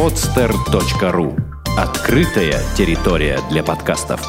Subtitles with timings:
[0.00, 1.38] podster.ru
[1.76, 4.26] Открытая территория для подкастов.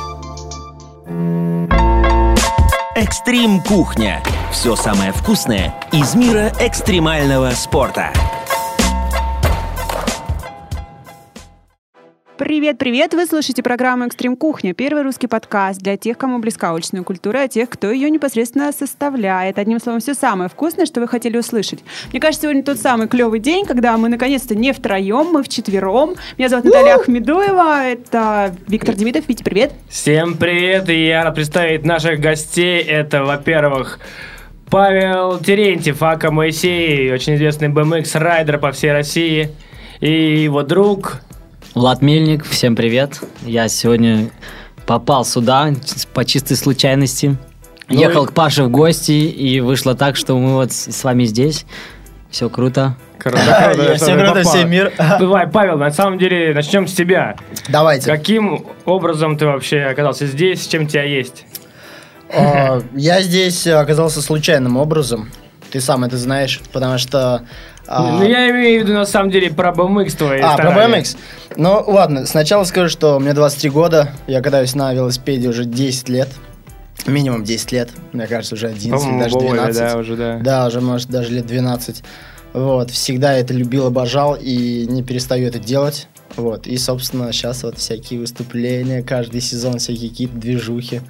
[2.94, 4.22] Экстрим кухня.
[4.52, 8.12] Все самое вкусное из мира экстремального спорта.
[12.42, 13.14] Привет-привет!
[13.14, 17.48] Вы слушаете программу «Экстрим Кухня», первый русский подкаст для тех, кому близка уличная культура, а
[17.48, 19.60] тех, кто ее непосредственно составляет.
[19.60, 21.84] Одним словом, все самое вкусное, что вы хотели услышать.
[22.12, 26.16] Мне кажется, сегодня тот самый клевый день, когда мы наконец-то не втроем, мы вчетвером.
[26.40, 29.30] Меня зовут Наталья Ахмедуева, это Виктор Демидов.
[29.30, 29.74] Витя, привет!
[29.88, 32.82] Всем привет, и я рад представить наших гостей.
[32.82, 34.00] Это, во-первых,
[34.68, 39.52] Павел Терентьев, Ака Моисей, очень известный BMX-райдер по всей России.
[40.00, 41.22] И его друг
[41.74, 43.22] Влад Мельник, всем привет.
[43.44, 44.30] Я сегодня
[44.86, 45.70] попал сюда
[46.14, 47.38] по чистой случайности.
[47.88, 51.24] Ну Ехал и- к Паше в гости, и вышло так, что мы вот с вами
[51.24, 51.66] здесь.
[52.30, 52.98] Все круто.
[53.18, 54.92] Круто, круто, все круто, всем мир.
[54.98, 57.36] Давай, Павел, на самом деле, начнем с тебя.
[57.70, 58.06] Давайте.
[58.06, 61.46] Каким образом ты вообще оказался здесь, с чем тебя есть?
[62.34, 65.30] Я здесь оказался случайным образом.
[65.72, 67.46] Ты сам это знаешь, потому что...
[67.88, 71.00] а, Ну, я имею в виду, на самом деле, про BMX твои А, про старания.
[71.00, 71.18] BMX?
[71.58, 76.30] Ну, ладно, сначала скажу, что мне 23 года, я катаюсь на велосипеде уже 10 лет.
[77.08, 79.80] Минимум 10 лет, мне кажется, уже 11 или По-моему, даже более, 12.
[79.82, 80.40] да, уже, да.
[80.40, 82.04] Да, уже, может, даже лет 12.
[82.54, 86.08] Вот, всегда это любил, обожал и не перестаю это делать.
[86.36, 91.02] Вот, и, собственно, сейчас вот всякие выступления, каждый сезон всякие какие-то движухи.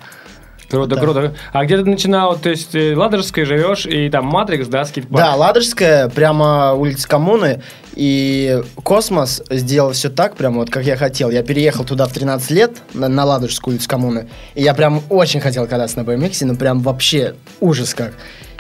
[0.72, 1.02] Круто, Да.
[1.02, 1.36] круто.
[1.52, 5.22] А где ты начинал, то есть, э, Ладожской живешь, и там Матрикс, да, скейт-парк?
[5.24, 7.62] Да, Ладожская, прямо улица Коммуны,
[7.94, 11.30] и Космос сделал все так, прямо вот как я хотел.
[11.30, 15.42] Я переехал туда в 13 лет, на, на Ладожскую улицу Коммуны, и я прям очень
[15.42, 18.14] хотел кататься на BMX, ну прям вообще ужас как.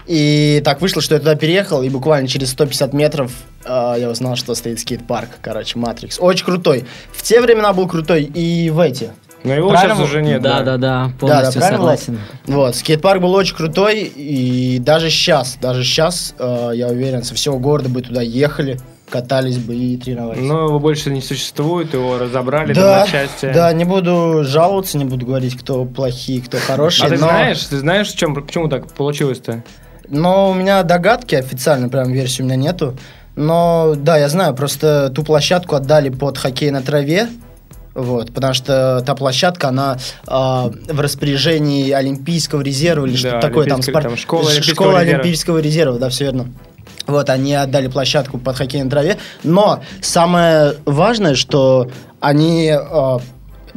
[0.08, 3.32] И так вышло, что я туда переехал, и буквально через 150 метров
[3.64, 6.18] э, я узнал, что стоит скейт-парк, короче, Матрикс.
[6.20, 6.86] Очень крутой.
[7.14, 9.12] В те времена был крутой и в эти.
[9.44, 9.96] Но его Правильно?
[9.96, 12.00] сейчас уже нет, да, да, да, полностью правильно, Влад?
[12.00, 12.20] согласен.
[12.46, 17.58] Вот, скейт-парк был очень крутой, и даже сейчас, даже сейчас, э, я уверен, со всего
[17.58, 18.80] города бы туда ехали,
[19.10, 20.42] катались бы и тренировались.
[20.42, 23.52] Но его больше не существует, его разобрали да, на части.
[23.54, 27.64] да, не буду жаловаться, не буду говорить, кто плохие, кто хорошие, А ты но, знаешь,
[27.64, 29.64] ты знаешь, чем, почему так получилось-то?
[30.08, 32.96] но у меня догадки, официально прям версии у меня нету,
[33.36, 37.28] но да, я знаю, просто ту площадку отдали под хоккей на траве,
[37.94, 39.98] вот, потому что та площадка, она
[40.28, 45.00] а, в распоряжении Олимпийского резерва или Да, что-то такое, там, спор- там, школа Олимпийского школа
[45.02, 45.20] резерва.
[45.22, 46.50] Олимпийского резерва, да, все верно.
[47.08, 53.20] Вот, они отдали площадку под хоккей на траве, но самое важное, что они а,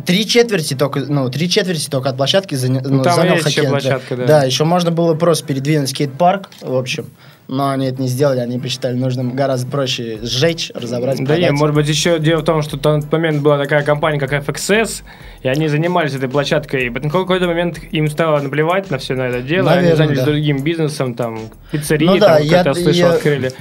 [0.04, 3.70] три четверти только, ну, три четверти только от площадки заня- ну, там занял хоккей на
[3.70, 3.81] траве.
[3.81, 4.26] площадка, да.
[4.26, 7.06] Да, еще можно было просто передвинуть скейт-парк, в общем.
[7.47, 11.75] Но они это не сделали, они посчитали нужным гораздо проще сжечь, разобрать, Да нет, может
[11.77, 15.03] быть, еще дело в том, что в тот момент была такая компания, как FXS,
[15.43, 19.28] и они занимались этой площадкой, и в какой-то момент им стало наплевать на все на
[19.28, 20.25] это дело, они Наверное, занялись да.
[20.25, 21.38] другим бизнесом, там,
[21.71, 23.53] пиццерии, Ну да, там, я- как-то слышал, я- открыли.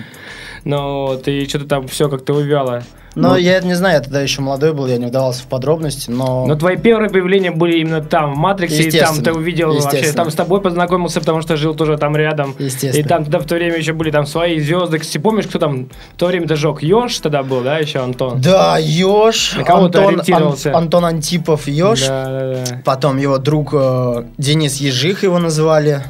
[0.66, 2.84] Вот, и что-то там все как-то увяло.
[3.16, 6.10] Но Ну, я не знаю, я тогда еще молодой был, я не вдавался в подробности,
[6.10, 6.48] но...
[6.48, 10.32] Но твои первые появления были именно там, в Матриксе, и там ты увидел вообще, там
[10.32, 12.56] с тобой познакомился, потому что жил тоже там рядом.
[12.58, 13.06] Естественно.
[13.06, 14.98] И там тогда в то время еще были там свои звезды.
[14.98, 16.82] Кстати, помнишь, кто там в то время-то жег?
[16.82, 18.42] Ёж тогда был, да, еще Антон?
[18.42, 20.70] Да, Ёж, На кого ты Антон, ориентировался?
[20.72, 22.82] Ан- Антон Антипов Ёж, Да, да, да.
[22.84, 26.02] потом его друг э, Денис Ежих его называли.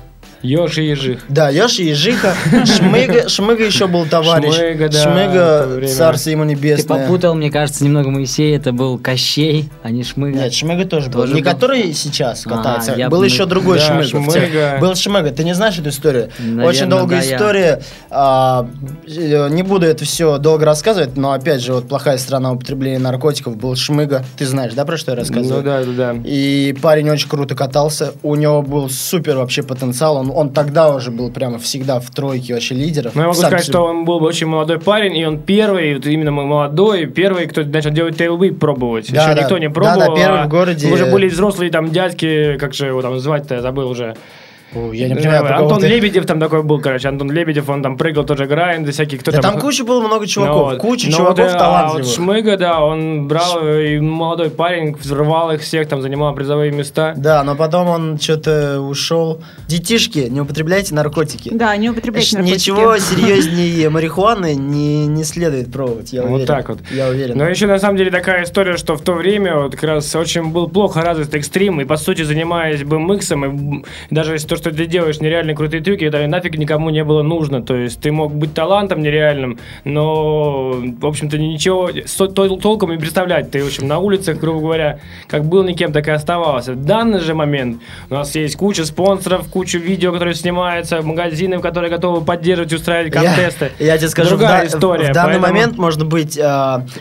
[0.44, 1.22] Ёж и Ежих.
[1.30, 2.34] Да, Ёж и Ежиха.
[2.66, 4.54] Шмыга, Шмыга еще был товарищ.
[4.54, 7.00] Шмыга, да, Шмыга, царство ему Ты небесное.
[7.02, 10.38] попутал, мне кажется, немного Моисей, это был Кощей, а не Шмыга.
[10.40, 11.22] Нет, Шмыга тоже был.
[11.22, 11.50] Тоже не был.
[11.52, 12.94] который сейчас А, катается.
[12.98, 14.04] я был бы- еще другой Да, Шмыга.
[14.32, 14.78] Шмыга.
[14.82, 15.32] Был Шмыга.
[15.32, 16.30] Ты не знаешь эту историю?
[16.40, 17.36] Наверное, Очень долгая да, я.
[17.36, 17.82] история.
[18.10, 18.68] А,
[19.08, 23.56] э, не буду это все долго рассказывать, но опять же, вот плохая сторона употребления наркотиков
[23.56, 24.26] был Шмыга.
[24.38, 25.60] Ты знаешь, да, про что я рассказываю?
[25.60, 26.20] Ну да, да, да.
[26.26, 28.14] И парень очень круто катался.
[28.24, 30.18] У него был супер вообще потенциал.
[30.18, 33.16] Он, он тогда уже был прямо всегда в тройке вообще лидеров.
[33.16, 35.96] Но я могу В сказать, Санкт- что он был очень молодой парень, и он первый,
[35.96, 39.12] вот именно молодой, первый, кто начал делать тейлвип пробовать.
[39.12, 39.42] Да, Еще да.
[39.44, 40.16] никто не Да, пробовал.
[40.16, 40.92] да, первый а в городе.
[40.92, 44.16] Уже были взрослые там дядьки, как же его там звать-то, я забыл уже.
[44.76, 45.88] Ой, Я не Не понимаю, кого Антон ты.
[45.88, 47.08] Лебедев там такой был, короче.
[47.08, 49.54] Антон Лебедев, он там прыгал тоже грайнд, всякие, кто Да там...
[49.54, 50.72] там куча было много Ну чуваков.
[50.72, 50.78] вот.
[50.80, 52.06] Куча Ну чуваков вот, э, А талантливых.
[52.06, 57.14] вот Шмыга, да, он брал, и молодой парень, взрывал их всех, там занимал призовые места.
[57.16, 59.42] Да, но потом он что-то ушел.
[59.68, 61.50] Детишки, не употребляйте наркотики.
[61.54, 62.56] Да, не употребляйте Ш- наркотики.
[62.72, 66.48] Ничего серьезнее марихуаны не, не следует пробовать, я Вот уверен.
[66.48, 66.80] так вот.
[66.92, 67.38] Я уверен.
[67.38, 70.46] Но еще на самом деле такая история, что в то время вот как раз очень
[70.52, 73.84] был плохо развит экстрим, и по сути занимаясь BMX, и
[74.14, 77.22] даже если то, что что ты делаешь нереально крутые трюки, это нафиг никому не было
[77.22, 77.62] нужно.
[77.62, 81.90] То есть ты мог быть талантом нереальным, но, в общем-то, ничего
[82.62, 83.52] толком не представлять.
[83.52, 86.74] Ты, в общем, на улицах, грубо говоря, как был никем, так и оставался.
[86.74, 91.90] В данный же момент у нас есть куча спонсоров, куча видео, которые снимаются, магазины, которые
[91.92, 93.72] готовы поддерживать, устраивать контесты.
[93.80, 95.10] Я, я тебе скажу, Другая в, да- история.
[95.12, 96.42] в данный поэтому- момент можно быть э,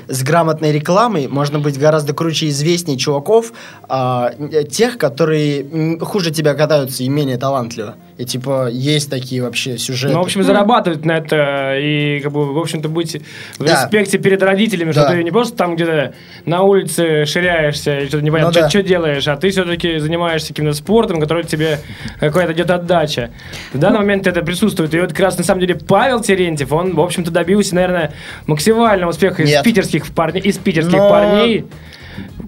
[0.09, 3.53] с грамотной рекламой, можно быть гораздо круче и известнее чуваков,
[3.89, 7.95] э, тех, которые хуже тебя катаются и менее талантливо.
[8.19, 10.15] И типа есть такие вообще сюжеты.
[10.15, 13.17] Ну, в общем, зарабатывать на это и, как бы, в общем-то, быть
[13.59, 13.73] в Да.
[13.85, 15.11] респекте перед родителями, что Да.
[15.11, 16.15] ты не просто там где-то
[16.45, 18.89] на улице ширяешься и что-то непонятно, Ну что, да.
[18.89, 21.79] делаешь, а ты все-таки занимаешься каким-то спортом, который тебе
[22.21, 23.31] какая-то идет отдача.
[23.73, 24.95] В данный момент это присутствует.
[24.95, 28.13] И вот как раз, на самом деле, Павел Терентьев, он, в общем-то, добился, наверное,
[28.47, 29.65] максимального успеха из Нет.
[29.65, 31.65] питерских, парней, из питерских Но- парней.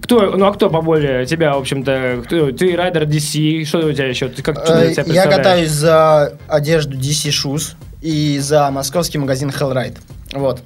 [0.03, 2.23] Кто, ну а кто поболее тебя, в общем-то?
[2.25, 4.29] Кто, ты райдер DC, что у тебя еще?
[4.29, 9.17] Ты как что ты Э, себя я катаюсь за одежду DC Shoes и за московский
[9.17, 9.97] магазин Hellride.
[10.33, 10.61] Вот.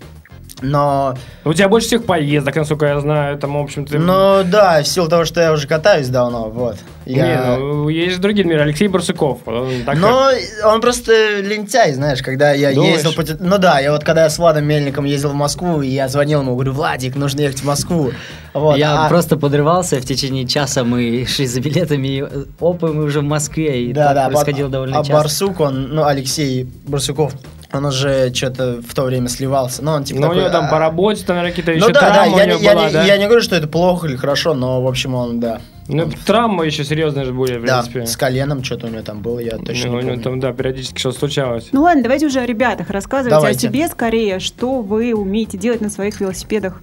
[0.62, 1.16] Но,
[1.46, 3.98] У тебя больше всех поездок, насколько я знаю, там, в общем-то...
[3.98, 6.78] но да, в силу того, что я уже катаюсь давно, вот.
[7.06, 7.26] Я...
[7.26, 8.62] Не, ну, есть же другие миры.
[8.62, 9.40] Алексей Барсуков.
[9.48, 10.30] он так Но
[10.66, 12.98] он просто лентяй, знаешь, когда я Думаешь?
[12.98, 13.24] ездил по...
[13.40, 16.54] Ну да, я вот когда я с Владом Мельником ездил в Москву, я звонил ему,
[16.54, 18.12] говорю, Владик, нужно ехать в Москву.
[18.54, 18.78] Вот.
[18.78, 22.24] Я а- просто подрывался, в течение часа мы шли за билетами, и,
[22.60, 25.14] опа, мы уже в Москве, и Да, так да, происходило а- довольно а часто.
[25.14, 27.34] Барсук, он, ну, Алексей Барсуков,
[27.72, 29.84] он уже что-то в то время сливался.
[29.84, 31.86] Ну, он типа Ну, у такой, него там а- по работе, там, наверное, какие-то Ну
[31.86, 33.04] еще да, да, травмы я, у него не- я была, не, да?
[33.04, 35.62] я не говорю, что это плохо или хорошо, но, в общем, он, да.
[35.88, 38.06] Ну, травмы еще серьезные же были, в Да, принципе.
[38.06, 40.24] с коленом что-то у него там было, я точно Ну, не у него помню.
[40.24, 41.70] там, да, периодически что-то случалось.
[41.72, 42.90] Ну ладно, давайте уже о ребятах.
[42.92, 43.68] Рассказывайте Давайте.
[43.68, 46.82] о себе скорее, что вы умеете делать на своих велосипедах.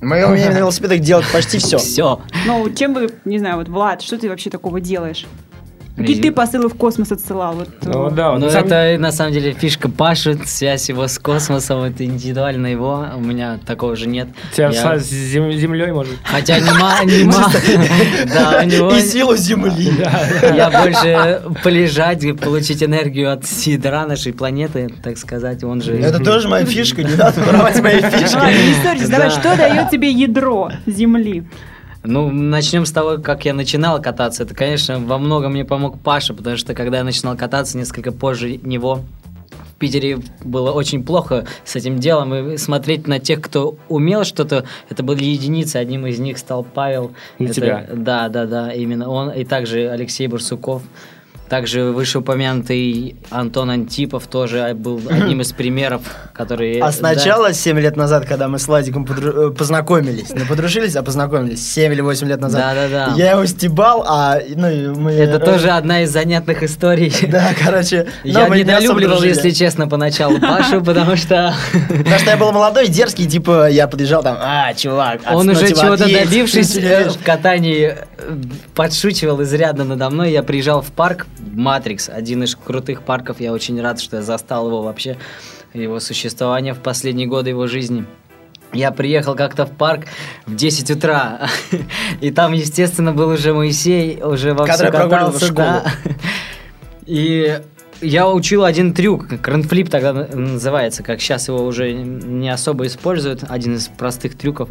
[0.00, 1.78] Мы умеем на велосипедах делать почти все.
[1.78, 2.20] Все.
[2.46, 5.26] Ну, чем вы, не знаю, вот, Влад, что ты вообще такого делаешь?
[5.96, 7.54] Какие ты посылы в космос отсылал?
[7.54, 11.20] Вот, Ну, э, да, вот Ну, это на самом деле фишка Паши, связь его с
[11.20, 14.26] космосом, это индивидуально его, у меня такого же нет.
[14.52, 16.14] Тебя Я- с зем- землей, может?
[16.24, 17.48] Хотя нема, нема.
[18.34, 18.90] Да, у него...
[18.92, 19.92] И силу земли.
[20.54, 25.96] Я больше полежать, получить энергию от ядра нашей планеты, так сказать, он же...
[25.96, 28.34] Это тоже моя фишка, не надо воровать мои фишки.
[29.00, 29.30] Не давай, Да.
[29.30, 31.44] что дает тебе ядро Земли?
[32.04, 34.42] Ну, начнем с того, как я начинал кататься.
[34.42, 38.58] Это, конечно, во многом мне помог Паша, потому что когда я начинал кататься несколько позже
[38.58, 39.00] него,
[39.74, 42.34] в Питере было очень плохо с этим делом.
[42.52, 45.76] И смотреть на тех, кто умел что-то, это были единицы.
[45.76, 47.12] Одним из них стал Павел.
[47.38, 47.88] На Это- тебя.
[47.92, 49.30] Да, да, да, именно он.
[49.30, 50.82] И также Алексей Барсуков.
[51.48, 56.02] Также вышеупомянутый Антон Антипов тоже был одним из примеров,
[56.32, 56.82] которые...
[56.82, 56.92] А да.
[56.92, 61.66] сначала, 7 лет назад, когда мы с Владиком подру- э, познакомились, не подружились, а познакомились,
[61.72, 63.14] 7 или 8 лет назад, Да-да-да.
[63.16, 65.12] я его стебал, а ну, мы...
[65.12, 67.12] Это тоже одна из занятных историй.
[67.34, 72.88] Да, короче, Я недолюбливал, если честно, поначалу Пашу, потому что Потому что я был молодой,
[72.88, 77.96] дерзкий, типа, я подъезжал там, а, чувак, он ну, уже чего-то добившись э, в катании,
[78.18, 78.36] э,
[78.74, 80.32] подшучивал изрядно надо мной.
[80.32, 83.40] Я приезжал в парк Матрикс, один из крутых парков.
[83.40, 85.16] Я очень рад, что я застал его вообще,
[85.72, 88.04] его существование в последние годы его жизни.
[88.72, 90.06] Я приехал как-то в парк
[90.46, 91.48] в 10 утра,
[92.20, 95.54] и там, естественно, был уже Моисей, уже во Который катался, школу.
[95.56, 95.84] да.
[97.06, 97.60] И
[98.00, 103.44] я учил один трюк, кранфлип тогда на- называется, как сейчас его уже не особо используют,
[103.48, 104.68] один из простых трюков.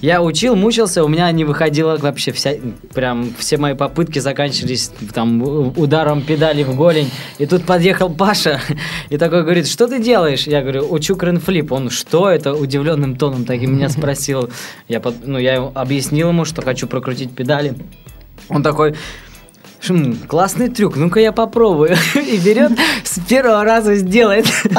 [0.00, 2.54] Я учил, мучился, у меня не выходило вообще вся,
[2.92, 5.42] прям все мои попытки заканчивались там
[5.76, 7.10] ударом педали в голень.
[7.38, 8.60] И тут подъехал Паша
[9.08, 10.46] и такой говорит, что ты делаешь?
[10.46, 11.72] Я говорю, учу кренфлип.
[11.72, 12.54] Он, что это?
[12.54, 14.50] Удивленным тоном так и меня спросил.
[14.88, 17.74] Я, ну, я объяснил ему, что хочу прокрутить педали.
[18.48, 18.94] Он такой,
[19.86, 21.96] «Хм, классный трюк, ну-ка я попробую.
[22.14, 22.72] И берет,
[23.04, 24.46] с первого раза сделает.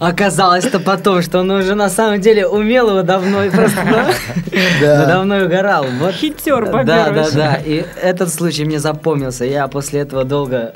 [0.00, 3.76] Оказалось-то потом, что он уже на самом деле умел его давно и просто
[4.80, 5.06] Да.
[5.06, 5.86] давно угорал.
[6.00, 6.14] Вот.
[6.14, 7.54] Хитер, Да, да, да.
[7.56, 9.44] И этот случай мне запомнился.
[9.44, 10.74] Я после этого долго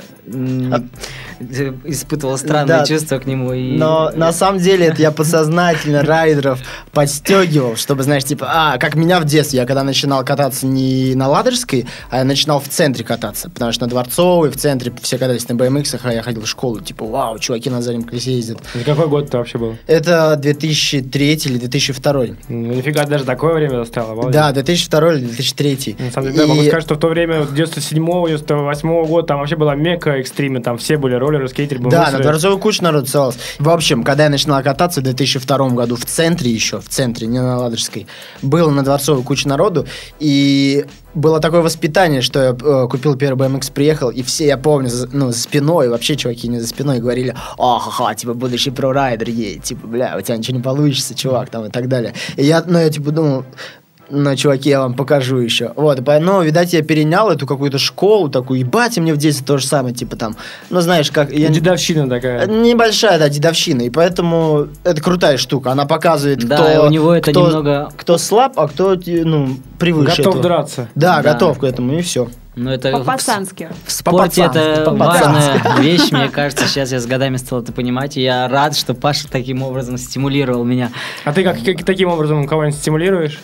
[1.85, 3.53] испытывал странные чувства к нему.
[3.53, 6.61] Но на самом деле это я подсознательно райдеров
[6.93, 11.29] подстегивал, чтобы, знаешь, типа, а, как меня в детстве, я когда начинал кататься не на
[11.29, 15.49] Ладожской, а я начинал в центре кататься, потому что на Дворцовой, в центре все катались
[15.49, 18.59] на BMX, а я ходил в школу, типа, вау, чуваки на заднем колесе ездят.
[18.75, 19.77] Это какой год это вообще был?
[19.87, 22.13] Это 2003 или 2002.
[22.49, 24.13] Ну, нифига, даже такое время застало.
[24.13, 24.33] обалдеть.
[24.33, 25.97] Да, 2002 или 2003.
[25.99, 29.27] На самом деле, да, И- могу сказать, что в то время, вот 97-го, 98-го года,
[29.29, 33.09] там вообще была мека экстриме, там все были роллеры, скейтеры, Да, на дворцовую кучу народ
[33.09, 33.39] целовался.
[33.59, 37.41] В общем, когда я начинал кататься в 2002 году в центре еще, в центре, не
[37.41, 38.07] на Ладожской,
[38.43, 39.87] было на дворцовую кучу народу,
[40.19, 44.89] и было такое воспитание, что я э, купил первый BMX, приехал, и все, я помню,
[44.89, 49.65] за, ну, за спиной, вообще чуваки не за спиной говорили, ха-ха, типа, будущий прорайдер едет,
[49.65, 52.15] типа, бля, у тебя ничего не получится, чувак, там, и так далее.
[52.37, 53.45] И я, ну, я, типа, думал,
[54.11, 55.73] ну, чуваки, я вам покажу еще.
[55.77, 59.47] Вот, по- ну, видать, я перенял эту какую-то школу такую, ебать, и мне в детстве
[59.47, 60.37] то же самое, типа, там,
[60.71, 61.33] ну, знаешь, как...
[61.33, 62.47] Я, Дедовщина такая.
[62.47, 65.73] Небольшая, да, дедовщина, и поэтому это крутая штука.
[65.73, 70.19] Она показывает, Да, кто, у него это кто, немного- кто слаб, а кто ну, превыше
[70.19, 70.43] Готов этого.
[70.43, 70.89] драться.
[70.95, 71.33] Да, Да.
[71.33, 72.29] готов к этому, и все.
[72.57, 73.71] Ну, это По-пацански.
[73.87, 78.23] В спорте это важная вещь, мне кажется, сейчас я с годами стал это понимать, и
[78.23, 80.91] я рад, что Паша таким образом стимулировал меня.
[81.25, 83.39] А ты как, как- таким образом кого-нибудь стимулируешь?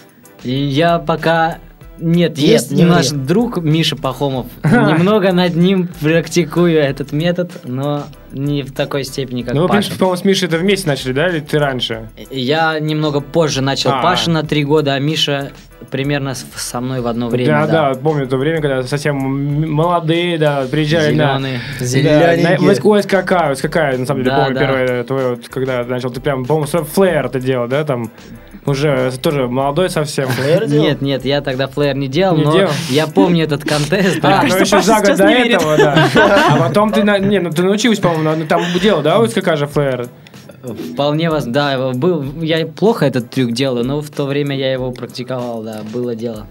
[0.47, 1.59] Я пока...
[1.99, 3.21] Нет, Нет, есть не наш ври.
[3.21, 4.47] друг Миша Пахомов.
[4.65, 9.71] Немного над ним практикую этот метод, но не в такой степени, как ну, вы, в
[9.71, 12.11] принципе, по-моему, с Мишей это вместе начали, да, или ты раньше?
[12.31, 14.03] Я немного позже начал А.
[14.03, 15.53] Паша на три года, а Миша
[15.91, 17.67] примерно со мной в одно время.
[17.67, 19.17] да, да, помню то время, когда совсем
[19.71, 21.39] молодые, да, приезжали на...
[21.39, 21.61] Зеленые.
[21.81, 22.59] Зелененькие.
[22.59, 24.61] Да, на- ой, СКК, СКК, на самом деле, Да, помню, да.
[24.61, 28.11] первое твое, вот, когда начал, ты прям, по-моему, флеер это делал, да, там,
[28.67, 30.29] уже тоже молодой совсем.
[30.29, 30.85] Флэр делал?
[30.85, 32.71] Нет, нет, я тогда флеер не делал, Не но делал?
[32.91, 34.19] я помню этот контест.
[34.23, 34.43] А, да.
[34.49, 36.09] ну еще за год до этого, да.
[36.51, 40.09] А потом ты, не, ну ты научился, по-моему, там делал, да, у СКК же флеер?
[40.75, 44.91] Вполне вас, да, был, я плохо этот трюк делаю, но в то время я его
[44.93, 46.47] практиковал, да, было дело.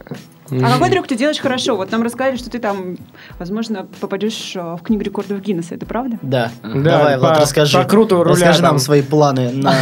[0.52, 1.76] А какой трюк ты делаешь хорошо?
[1.76, 2.98] Вот нам рассказали, что ты там,
[3.40, 6.20] возможно, попадешь э, в книгу рекордов Гиннесса, это правда?
[6.22, 6.52] Да.
[6.62, 6.70] Да,
[7.00, 7.76] Давай, Влад, по- расскажи.
[7.76, 8.68] по круту руля Расскажи там.
[8.74, 9.74] нам свои планы на,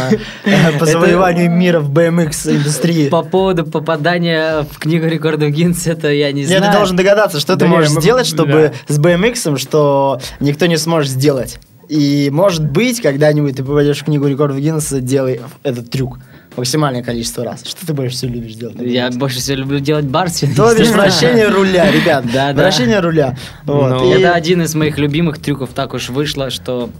[0.46, 3.10] э, по завоеванию мира в BMX индустрии.
[3.10, 6.72] По поводу попадания в книгу рекордов Гиннесса, это я не Нет, знаю.
[6.72, 11.58] ты должен догадаться, что ты можешь сделать, чтобы с BMX, что никто не сможет сделать.
[11.88, 16.18] И, может быть, когда-нибудь ты попадешь в книгу рекордов Гиннесса, делай этот трюк
[16.56, 17.64] максимальное количество раз.
[17.64, 18.76] Что ты больше всего любишь делать?
[18.80, 20.54] Я больше всего люблю делать барспин.
[20.54, 22.24] То бишь вращение руля, ребят.
[22.32, 22.62] Да, да.
[22.62, 23.36] Вращение руля.
[23.64, 23.90] Вот.
[23.90, 26.90] Ну, И- Это один из моих любимых трюков, так уж вышло, что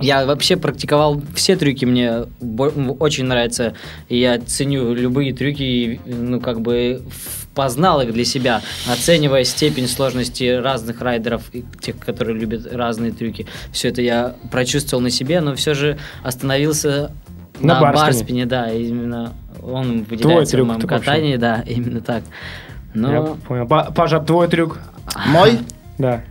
[0.00, 2.24] я вообще практиковал все трюки, мне
[2.98, 3.74] очень нравится,
[4.08, 7.02] и я ценю любые трюки, ну, как бы
[7.54, 13.46] познал их для себя, оценивая степень сложности разных райдеров, и тех, которые любят разные трюки.
[13.72, 17.10] Все это я прочувствовал на себе, но все же остановился
[17.60, 18.06] На на, барспине.
[18.06, 22.22] барспине, да, именно он выделяется трюк в моем катании, да, именно так.
[22.94, 23.66] Но Я понял.
[23.66, 24.78] Па- Паша, а твой трюк?
[25.26, 25.58] Мой?
[25.98, 26.22] Да.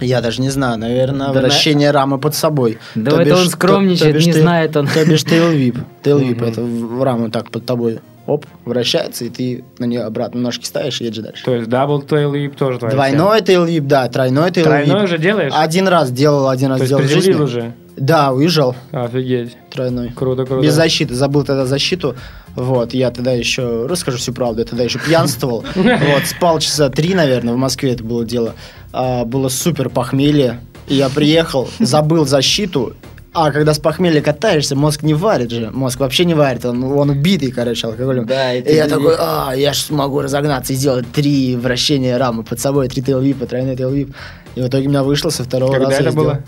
[0.00, 2.78] Я даже не знаю, наверное, Да вращение рамы под собой.
[2.94, 4.86] Да То это бишь, он то- скромничает, то бишь не ты- знает он.
[4.86, 5.78] То бишь tailwhip.
[6.02, 10.64] Tailwhip, это в раму так под тобой, оп, вращается, и ты на нее обратно ножки
[10.64, 11.44] ставишь и едешь дальше.
[11.44, 12.94] То есть double tailwhip тоже твоя.
[12.94, 14.64] Двойной tailwhip, да, тройной тейлвип.
[14.72, 15.52] Тройной уже делаешь?
[15.54, 17.60] Один раз делал, один раз То есть делал приземлил жизни.
[17.60, 17.72] уже?
[17.96, 19.56] Да, уезжал Офигеть.
[19.70, 20.10] тройной.
[20.14, 20.62] Круто, круто.
[20.62, 22.14] Без защиты, забыл тогда защиту.
[22.56, 25.64] Вот, я тогда еще, расскажу всю правду, я тогда еще пьянствовал.
[25.74, 28.54] Вот, спал часа три, наверное, в Москве это было дело.
[28.92, 30.60] А, было супер похмелье.
[30.88, 32.94] И я приехал, забыл защиту,
[33.32, 35.70] а когда с похмелья катаешься, мозг не варит же.
[35.72, 38.26] Мозг вообще не варит, он, он убитый, короче, алкоголем.
[38.26, 42.18] Да, и и, ты- я такой, а, я ж смогу разогнаться и сделать три вращения
[42.18, 44.12] рамы под собой, три тейлвипа, тройной тейлвип.
[44.56, 46.00] И в итоге у меня вышло со второго Когда раза.
[46.00, 46.40] это я было?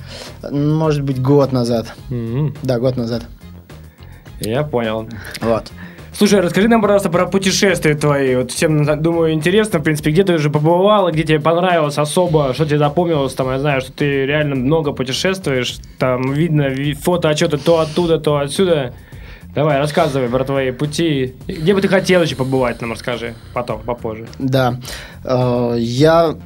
[0.43, 0.57] сделал.
[0.77, 1.87] Может быть, год назад.
[2.09, 2.57] Мгм.
[2.65, 3.23] Да, год назад.
[4.41, 5.09] Я понял.
[5.41, 5.71] Вот.
[6.15, 8.37] Слушай, расскажи нам, пожалуйста, про путешествия твои.
[8.37, 12.67] Вот всем, думаю, интересно, в принципе, где ты уже побывала, где тебе понравилось особо, что
[12.67, 17.57] тебе запомнилось, там, я знаю, что ты реально много путешествуешь, там видно ви- фото, отчеты
[17.57, 18.93] то оттуда, то отсюда.
[19.55, 21.35] Давай, рассказывай про твои пути.
[21.47, 23.35] Где бы ты хотел еще побывать, нам расскажи.
[23.55, 24.27] Потом, попозже.
[24.39, 24.77] Да.
[25.25, 26.37] Э, Я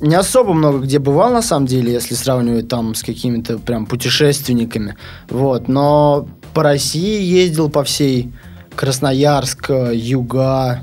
[0.00, 4.96] не особо много где бывал, на самом деле, если сравнивать там с какими-то прям путешественниками.
[5.30, 5.66] Вот.
[5.68, 8.32] Но по России ездил по всей
[8.76, 10.82] Красноярск, э, Юга,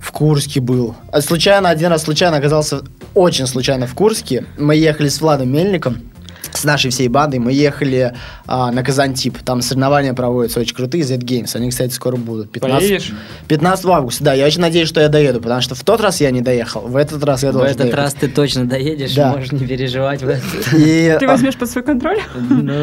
[0.00, 0.96] в Курске был.
[1.20, 2.82] Случайно, один раз случайно оказался,
[3.14, 4.44] очень случайно в Курске.
[4.58, 6.11] Мы ехали с Владом Мельником,
[6.52, 8.14] с нашей всей бандой, мы ехали
[8.46, 9.38] а, на Казантип.
[9.38, 11.54] Там соревнования проводятся очень крутые, Z-Games.
[11.56, 12.50] Они, кстати, скоро будут.
[12.52, 13.12] 15, Поедешь?
[13.48, 14.34] 15 августа, да.
[14.34, 16.96] Я очень надеюсь, что я доеду, потому что в тот раз я не доехал, в
[16.96, 17.98] этот раз я В должен этот доехать.
[17.98, 19.32] раз ты точно доедешь, Да.
[19.32, 20.22] можешь не переживать.
[20.22, 20.30] в.
[20.76, 22.18] И, Ты а, возьмешь под свой контроль?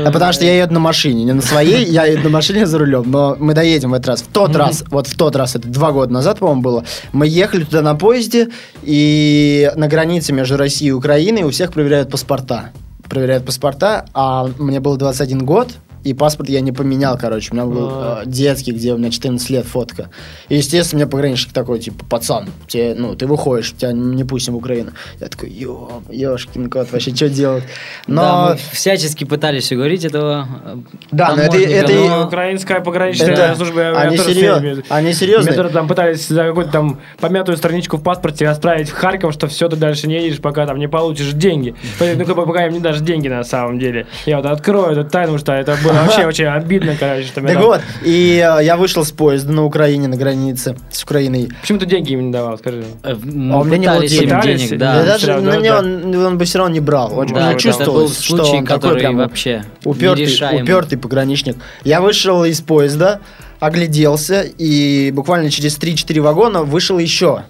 [0.06, 2.78] А потому что я еду на машине, не на своей, я еду на машине за
[2.80, 4.22] рулем, но мы доедем в этот раз.
[4.22, 7.64] В тот раз, вот в тот раз, это два года назад, по-моему, было, мы ехали
[7.64, 8.50] туда на поезде,
[8.84, 12.72] и на границе между Россией и Украиной у всех проверяют паспорта.
[13.10, 15.74] Проверяют паспорта, а мне было 21 год,
[16.10, 17.50] и паспорт я не поменял, короче.
[17.52, 18.22] У меня был А.
[18.24, 20.10] э, детский, где у меня 14 лет фотка.
[20.50, 24.58] И, естественно, мне пограничник такой, типа, пацан, тебе, ну, ты выходишь, тебя не пустим в
[24.58, 24.92] Украину.
[25.20, 27.64] Я такой, ё, ёшкин кот, вообще, что делать?
[28.08, 28.22] Но...
[28.22, 30.78] Да, мы всячески пытались уговорить этого э,
[31.12, 33.92] Да, но это- это но- Украинская пограничная Это- служба.
[34.00, 35.56] они серьез- они серьезные.
[35.56, 39.68] Тоже там пытались за какую-то там помятую страничку в паспорте отправить в Харьков, что все,
[39.70, 41.76] ты дальше не едешь, пока там не получишь деньги.
[42.00, 44.08] Ну, как бы пока им не дашь деньги на самом деле.
[44.26, 47.28] Я вот открою эту тайну, что это было вообще очень обидно, короче.
[47.28, 51.04] Что Так там- вот, и э, я вышел с поезда на Украине, на границе с
[51.04, 51.50] Украиной.
[51.62, 52.84] Почему ты деньги им не давал, скажи?
[53.04, 54.78] Э, А у меня не было денег.
[54.78, 55.04] да.
[55.06, 55.62] Даже равно, на да.
[55.62, 57.26] него он, он бы все равно не брал.
[57.34, 61.58] Да, это чувствовалось, был что он такой прям вообще упертый, упертый пограничник.
[61.84, 63.22] Я вышел из поезда,
[63.60, 67.44] огляделся, и буквально через 3-4 вагона вышел еще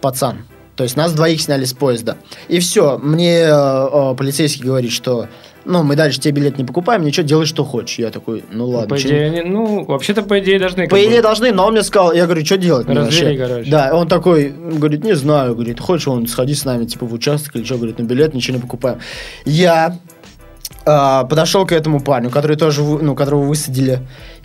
[0.00, 0.44] пацан.
[0.76, 2.16] То есть нас двоих сняли с поезда.
[2.48, 5.28] И все, мне э, э, полицейский говорит, что
[5.64, 7.98] ну, мы дальше тебе билет не покупаем, ничего, делай, что хочешь.
[7.98, 8.88] Я такой, ну ладно.
[8.96, 10.88] По идее, они- ну, вообще-то, по идее, должны...
[10.88, 12.86] По бы- идее должны, но он мне сказал, я говорю, что делать?
[12.86, 13.70] Развели, вообще?» короче.
[13.70, 17.56] Да, он такой, говорит, не знаю, говорит, хочешь, он сходи с нами, типа, в участок
[17.56, 18.98] или что, говорит, на билет ничего не покупаем.
[19.44, 19.98] Я
[20.86, 24.00] а, подошел к этому парню, который тоже, ну, которого высадили,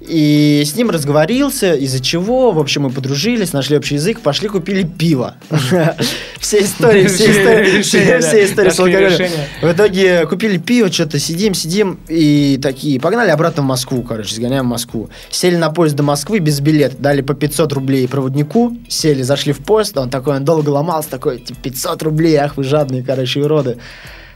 [0.09, 4.83] и с ним разговорился, из-за чего, в общем, мы подружились, нашли общий язык, пошли купили
[4.83, 5.35] пиво.
[6.39, 9.29] Все истории, все истории, все истории с алкоголем.
[9.61, 14.65] В итоге купили пиво, что-то сидим, сидим, и такие, погнали обратно в Москву, короче, сгоняем
[14.65, 15.09] в Москву.
[15.29, 19.59] Сели на поезд до Москвы без билета, дали по 500 рублей проводнику, сели, зашли в
[19.59, 23.77] поезд, он такой, он долго ломался, такой, типа, 500 рублей, ах вы жадные, короче, уроды.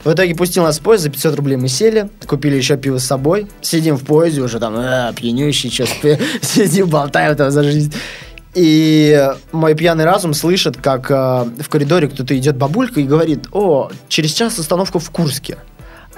[0.04, 3.06] В итоге пустил нас в поезд, за 500 рублей мы сели, купили еще пиво с
[3.06, 5.86] собой, сидим в поезде уже там, а, пьянющий, что
[6.42, 7.94] сидим, болтаем там за жизнь.
[8.54, 11.14] И мой пьяный разум слышит, как э,
[11.60, 15.58] в коридоре кто-то идет бабулька и говорит, о, через час остановка в Курске.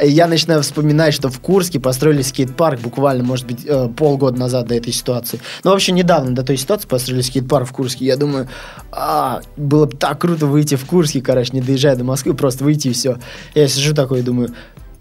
[0.02, 4.76] Я начинаю вспоминать, что в Курске построили скейт-парк буквально, может быть, э, полгода назад до
[4.76, 5.40] этой ситуации.
[5.64, 8.06] Ну, вообще, недавно до той ситуации построили скейт-парк в Курске.
[8.06, 8.48] Я думаю,
[8.92, 12.90] а, было бы так круто выйти в Курске, короче, не доезжая до Москвы, просто выйти
[12.90, 13.18] и все.
[13.54, 14.54] Я сижу такой и думаю,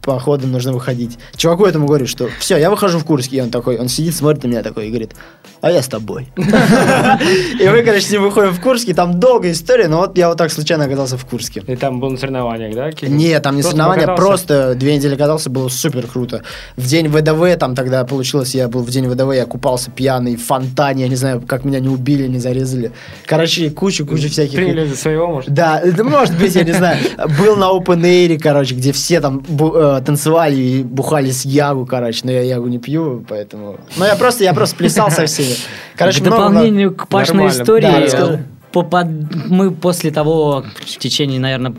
[0.04, 1.18] походу нужно выходить.
[1.36, 3.36] Чуваку этому говорю, что все, я выхожу в Курске.
[3.36, 5.14] И он такой, он сидит, смотрит на меня такой и говорит,
[5.60, 6.28] а я с тобой.
[6.36, 10.38] И мы, короче, с ним выходим в Курске, там долгая история, но вот я вот
[10.38, 11.62] так случайно оказался в Курске.
[11.66, 12.90] И там был на соревнованиях, да?
[13.08, 16.42] Нет, там не соревнования, просто две недели катался, было супер круто.
[16.76, 20.44] В день ВДВ, там тогда получилось, я был в день ВДВ, я купался пьяный в
[20.44, 22.92] фонтане, я не знаю, как меня не убили, не зарезали.
[23.26, 24.56] Короче, кучу-кучу всяких...
[24.56, 25.50] Приняли за своего, может?
[25.50, 26.98] Да, может быть, я не знаю.
[27.38, 31.86] Был на open air, короче, где все там бу- э, танцевали и бухали с ягу,
[31.86, 33.78] короче, но я ягу не пью, поэтому...
[33.96, 35.54] Ну, я просто, я просто плясал со всеми.
[35.96, 39.04] Короче, к много- дополнению к Пашной истории, Да, э,
[39.48, 41.74] мы после того, в течение, наверное,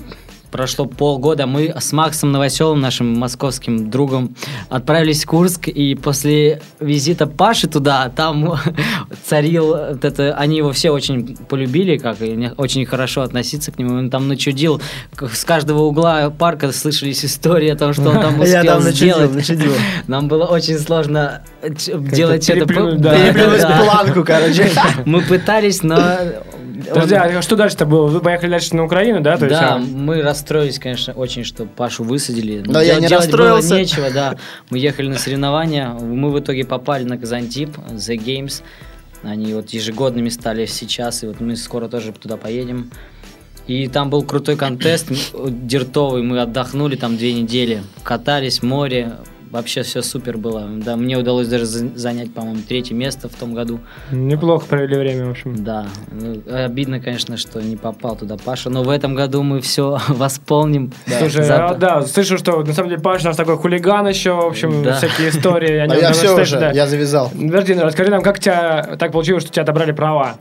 [0.56, 4.36] прошло полгода, мы с Максом Новоселом, нашим московским другом,
[4.70, 8.56] отправились в Курск, и после визита Паши туда, там
[9.26, 13.98] царил, вот это, они его все очень полюбили, как и очень хорошо относиться к нему,
[13.98, 14.82] он там начудил,
[15.20, 19.16] с каждого угла парка слышались истории о том, что он там Я успел там начудил,
[19.16, 19.36] сделать.
[19.36, 19.72] начудил.
[20.08, 22.66] Нам было очень сложно э, делать это.
[22.66, 24.70] переплюнуть, планку, короче.
[25.06, 25.98] Мы пытались, но...
[26.90, 28.08] Подожди, а что дальше-то было?
[28.08, 29.38] Вы поехали дальше на Украину, да?
[29.38, 32.64] То есть, Да, а, мы расстроились, конечно, очень, что Пашу высадили.
[32.66, 33.70] Но я Дел- не расстроился.
[33.70, 34.36] было нечего, да.
[34.70, 38.62] Мы ехали на соревнования, мы в итоге попали на Казантип, The Games.
[39.24, 42.92] Они вот ежегодными стали сейчас, и вот мы скоро тоже туда поедем.
[43.68, 49.14] И там был крутой контест, м, дертовый, мы отдохнули там две недели, катались в море,
[49.52, 50.68] вообще все супер было.
[50.78, 53.80] Да, мне удалось даже за- занять, по-моему, третье место в том году.
[54.12, 55.64] неплохо провели время, в общем.
[55.64, 59.98] Да, ну, обидно, конечно, что не попал туда Паша, но в этом году мы все
[60.08, 60.92] восполним.
[61.08, 64.34] Слушай, За- а, да, слышу, что на самом деле Паша у нас такой хулиган еще,
[64.34, 64.94] в общем, Да.
[64.94, 65.78] всякие истории.
[65.78, 66.72] А я все уже, да.
[66.72, 67.30] я завязал.
[67.30, 70.36] Подожди, ну, расскажи нам, как тебя так получилось, что тебя отобрали права?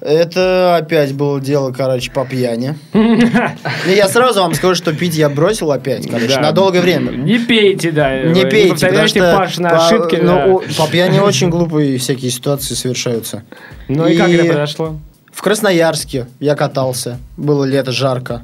[0.00, 2.74] Это опять было дело, короче, по пьяни.
[2.94, 6.40] И я сразу вам скажу, что пить я бросил опять, короче, Да.
[6.40, 7.10] на долгое время.
[7.10, 8.22] Не пейте, да.
[8.22, 10.16] Не пейте, потому что Пашины по, ошибки.
[10.16, 10.74] ну, да.
[10.84, 13.42] по пьяни очень глупые всякие ситуации совершаются.
[13.88, 14.98] Ну и как это произошло?
[15.32, 17.18] В Красноярске я катался.
[17.36, 18.42] Было лето, жарко.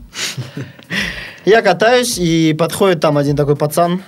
[1.44, 4.02] Я катаюсь, и подходит там один такой пацан,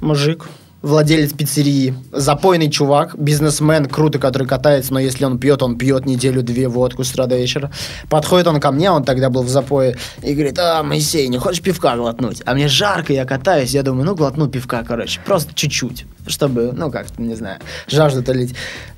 [0.00, 0.46] мужик,
[0.84, 6.68] владелец пиццерии, запойный чувак, бизнесмен, круто, который катается, но если он пьет, он пьет неделю-две
[6.68, 7.72] водку с утра до вечера.
[8.10, 11.62] Подходит он ко мне, он тогда был в запое, и говорит, а, Моисей, не хочешь
[11.62, 12.42] пивка глотнуть?
[12.44, 16.90] А мне жарко, я катаюсь, я думаю, ну, глотну пивка, короче, просто чуть-чуть, чтобы, ну,
[16.90, 18.54] как-то, не знаю, жажду толить.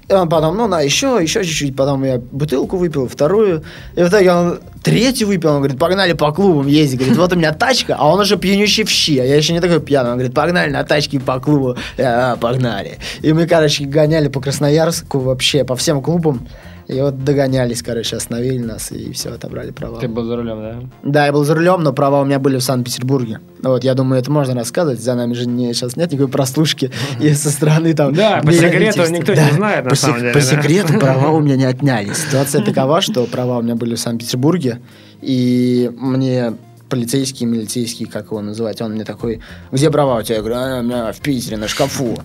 [0.09, 1.75] Он потом, ну, на, еще, еще чуть-чуть.
[1.75, 3.64] Потом я бутылку выпил, вторую.
[3.97, 5.51] И в итоге он третью выпил.
[5.51, 7.01] Он говорит, погнали по клубам ездить.
[7.01, 9.19] Говорит, вот у меня тачка, а он уже пьянющий в щи.
[9.19, 10.11] А я еще не такой пьяный.
[10.11, 11.77] Он говорит, погнали на тачке по клубу.
[11.99, 12.99] Я, «А, погнали.
[13.23, 16.47] И мы, короче, гоняли по Красноярску вообще, по всем клубам.
[16.88, 19.99] И вот догонялись, короче, остановили нас и все, отобрали права.
[19.99, 20.81] Ты был за рулем, да?
[21.03, 23.40] Да, я был за рулем, но права у меня были в Санкт-Петербурге.
[23.61, 25.01] Вот, я думаю, это можно рассказывать.
[25.01, 28.14] За нами же не, сейчас нет никакой прослушки и со стороны там...
[28.14, 31.57] Да, по секрету никто не знает, на по самом деле, По секрету права у меня
[31.57, 32.12] не отняли.
[32.12, 34.81] Ситуация такова, что права у меня были в Санкт-Петербурге,
[35.20, 36.55] и мне
[36.88, 39.40] полицейский, милицейский, как его называть, он мне такой,
[39.72, 40.37] где права у тебя?
[40.37, 42.18] Я говорю, «А, меня в Питере, на шкафу.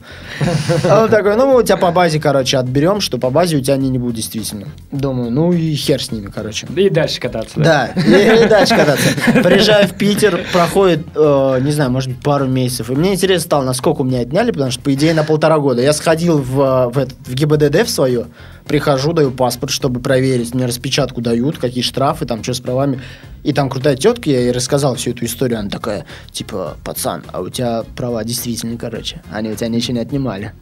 [0.88, 3.62] А он такой, ну, мы у тебя по базе, короче, отберем, что по базе у
[3.62, 4.68] тебя они не будут действительно.
[4.92, 6.68] Думаю, ну и хер с ними, короче.
[6.76, 7.88] И дальше кататься, да?
[7.88, 9.10] И, дальше кататься.
[9.44, 12.90] Приезжаю в Питер, проходит, э, не знаю, может быть, пару месяцев.
[12.90, 15.82] И мне интересно стало, насколько у меня отняли, потому что, по идее, на полтора года.
[15.82, 18.28] Я сходил в, в ГИБДД в свое,
[18.72, 20.54] прихожу, даю паспорт, чтобы проверить.
[20.56, 23.02] Мне распечатку дают, какие штрафы, там, что с правами.
[23.44, 25.60] И там крутая тетка, я ей рассказал всю эту историю.
[25.60, 29.22] Она такая, типа, пацан, а у тебя права действительно, короче.
[29.30, 30.54] Они у тебя ничего не отнимали.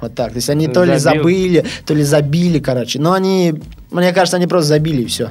[0.00, 0.30] Вот так.
[0.30, 1.22] То есть они то ли Забил.
[1.22, 3.00] забыли, то ли забили, короче.
[3.00, 3.54] Но они,
[3.90, 5.30] мне кажется, они просто забили и все.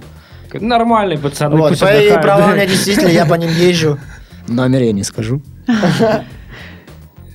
[0.54, 2.22] Нормальные пацаны, Вот, пусть по- и отдыхают.
[2.22, 3.98] права у меня действительно, я по ним езжу.
[4.50, 5.42] Номер я не скажу.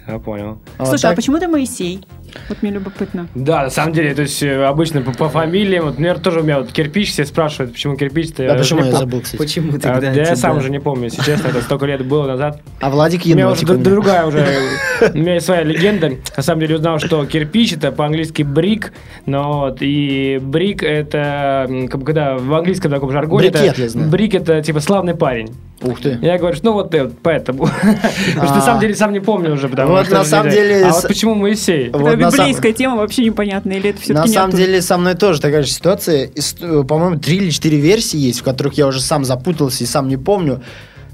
[0.08, 0.58] Я понял.
[0.78, 2.04] Вот Слушай, а почему ты Моисей?
[2.48, 3.28] Вот мне любопытно.
[3.34, 6.42] Да, на самом деле, то есть э, обычно по, по фамилиям, вот, например, тоже у
[6.42, 8.46] меня вот кирпич, все спрашивают, почему кирпич-то.
[8.46, 9.38] Да, почему я забыл, кстати.
[9.38, 10.12] Почему А, тогда?
[10.12, 12.60] да я сам уже не помню, если честно, это столько лет было назад.
[12.80, 14.38] А Владик У меня уже другая уже,
[15.14, 16.12] у меня есть своя легенда.
[16.36, 18.92] На самом деле узнал, что кирпич это по-английски брик,
[19.26, 24.10] но вот, и брик это, когда в английском таком жаргоне, Брикет, это, я знаю.
[24.10, 25.50] брик это типа славный парень.
[25.82, 26.18] Ух ты.
[26.20, 27.66] Я говорю, что ну вот э, вот поэтому.
[28.34, 30.16] Потому что на самом деле сам не помню уже, потому Вот что...
[30.16, 31.88] на самом деле А вот почему Моисей?
[31.90, 35.62] Вот библейская тема вообще непонятная, или это все-таки На самом деле со мной тоже такая
[35.62, 36.30] же ситуация.
[36.60, 40.08] Э, По-моему, три или четыре версии есть, в которых я уже сам запутался и сам
[40.08, 40.60] не помню.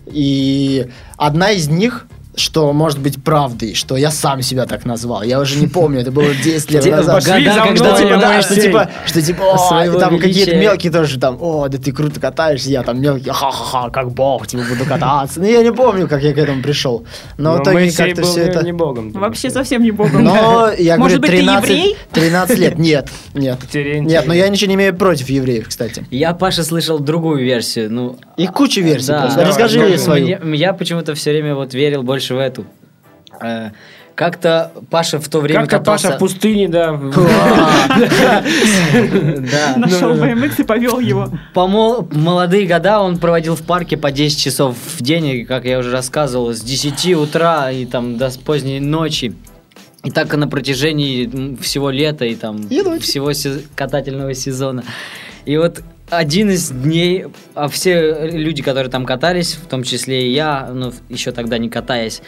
[0.07, 5.23] И одна из них, что может быть правдой, что я сам себя так назвал.
[5.23, 7.25] Я уже не помню, это было 10 лет назад.
[7.25, 11.39] Года, за когда типа, да, что типа, что типа, о, там какие-то мелкие тоже там,
[11.41, 15.41] о, да ты круто катаешься, я там мелкий, ха-ха-ха, как бог, типа буду кататься.
[15.41, 17.05] Ну, я не помню, как я к этому пришел.
[17.39, 18.65] Но в итоге как-то был все не- это...
[18.65, 19.13] не богом.
[19.13, 20.23] Вообще совсем не богом.
[20.23, 21.97] Но я Может говорю, быть, ты 13, еврей?
[22.13, 22.79] 13 лет.
[22.79, 23.59] Нет, нет.
[23.75, 26.07] Нет, но я ничего не имею против евреев, кстати.
[26.11, 27.91] Я, Паша, слышал другую версию.
[27.93, 29.89] Ну, Их куча версий Расскажи давай.
[29.91, 30.27] мне свою.
[30.27, 32.67] Я, я почему-то все время вот верил больше в эту.
[33.41, 33.71] Э,
[34.15, 36.09] Как-то Паша в то время Как-то катался...
[36.09, 36.93] Паша в пустыне, да.
[39.77, 41.31] Нашел BMX и повел его.
[41.55, 45.65] По мол- молодые года он проводил в парке по 10 часов в день, и, как
[45.65, 49.35] я уже рассказывал, с 10 утра и там до поздней ночи.
[50.05, 52.69] И так и на протяжении всего лета и там
[53.01, 54.85] всего се- катательного сезона.
[55.45, 55.81] И вот
[56.11, 60.93] один из дней, а все люди, которые там катались, в том числе и я, ну,
[61.09, 62.23] еще тогда не катаясь,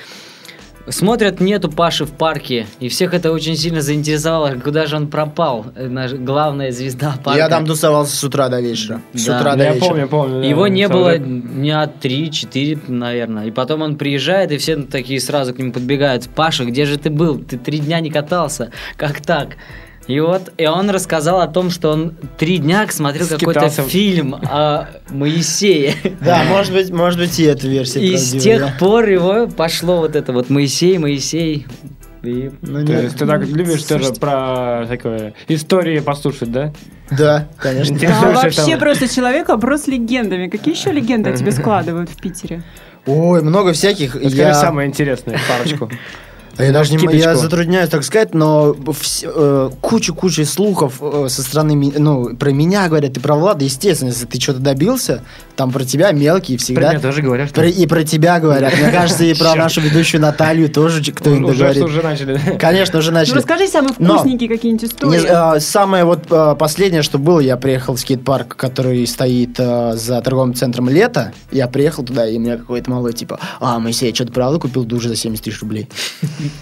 [0.88, 5.66] смотрят, нету Паши в парке, и всех это очень сильно заинтересовало, куда же он пропал,
[5.76, 7.38] э, наш главная звезда парка.
[7.38, 9.02] Я там тусовался с утра до вечера.
[9.12, 9.38] С Да.
[9.38, 9.88] утра Да, до я вечера.
[9.90, 10.40] помню, помню.
[10.40, 10.46] да.
[10.48, 11.18] Его не Всё, было да.
[11.18, 13.46] дня 3-4, наверное.
[13.46, 16.28] И потом он приезжает, и все такие сразу к нему подбегают.
[16.34, 17.38] Паша, где же ты был?
[17.38, 18.70] Ты три дня не катался.
[18.96, 19.56] Как так?
[20.08, 24.88] И вот, и он рассказал о том, что он три дня смотрел какой-то фильм о
[25.10, 25.94] Моисее.
[26.22, 28.74] Да, может быть, может быть и эта версия И с тех да.
[28.78, 31.66] пор его пошло вот это вот Моисей, Моисей.
[32.22, 33.02] И Ну, То нет.
[33.04, 36.72] есть ты так любишь тоже про такое истории послушать, да?
[37.10, 37.94] Да, конечно.
[37.94, 40.48] А Интересуешься вообще просто человек оброс легендами.
[40.48, 42.62] Какие еще легенды о тебе складывают в Питере?
[43.06, 44.14] Ой, много всяких.
[44.14, 45.90] Расскажи Я- самое интересное, парочку.
[46.58, 48.74] А Я даже не м- я затрудняюсь так сказать, но
[49.24, 54.26] э, куча-куча слухов э, со стороны, ну, про меня говорят и про Влада, естественно, если
[54.26, 55.22] ты что-то добился,
[55.54, 56.90] там про тебя мелкие Про всегда.
[56.90, 58.76] меня тоже говорят, что Про- и про тебя говорят.
[58.76, 61.76] Мне кажется, и про нашу ведущую Наталью тоже кто-нибудь говорит.
[61.76, 62.58] что уже начали.
[62.58, 63.36] Конечно, уже Ну, начали.
[63.36, 65.56] расскажи самые вкусненькие какие-нибудь истории.
[65.56, 70.20] э, самое вот э, последнее, что было, я приехал в скейт-парк, который стоит э, за
[70.22, 71.32] торговым центром Лето.
[71.52, 75.04] Я приехал туда, и мне какой-то малой типа, а, Моисей, что ты правда купил душ
[75.04, 75.88] за 70 тысяч рублей?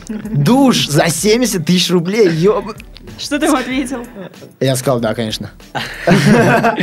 [0.09, 2.65] Душ за 70 тысяч рублей, ёб...
[3.19, 4.05] Что ты ему ответил?
[4.61, 5.51] Я сказал, да, конечно.
[6.05, 6.75] как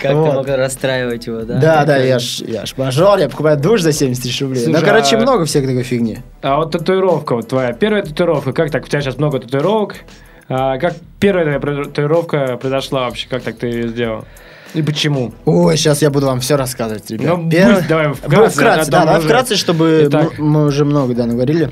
[0.00, 1.58] ты мог расстраивать его, да?
[1.58, 4.66] Да, да, я ж, я ж мажор, я покупаю душ за 70 тысяч рублей.
[4.66, 6.18] Ну, короче, а- много всякой такой фигни.
[6.42, 8.84] А вот татуировка, вот твоя первая татуировка, как так?
[8.84, 9.96] У тебя сейчас много татуировок.
[10.48, 13.28] А, как первая твоя татуировка произошла вообще?
[13.28, 14.24] Как так ты ее сделал?
[14.74, 15.34] И почему?
[15.46, 17.38] Ой, сейчас я буду вам все рассказывать, ребят.
[17.38, 20.04] Ну, Первое- будь- давай Ну, вкратце, вкратце, а то да, мы давай уже- вкратце, чтобы
[20.06, 20.38] Итак.
[20.38, 21.70] мы, мы уже много, да, наговорили.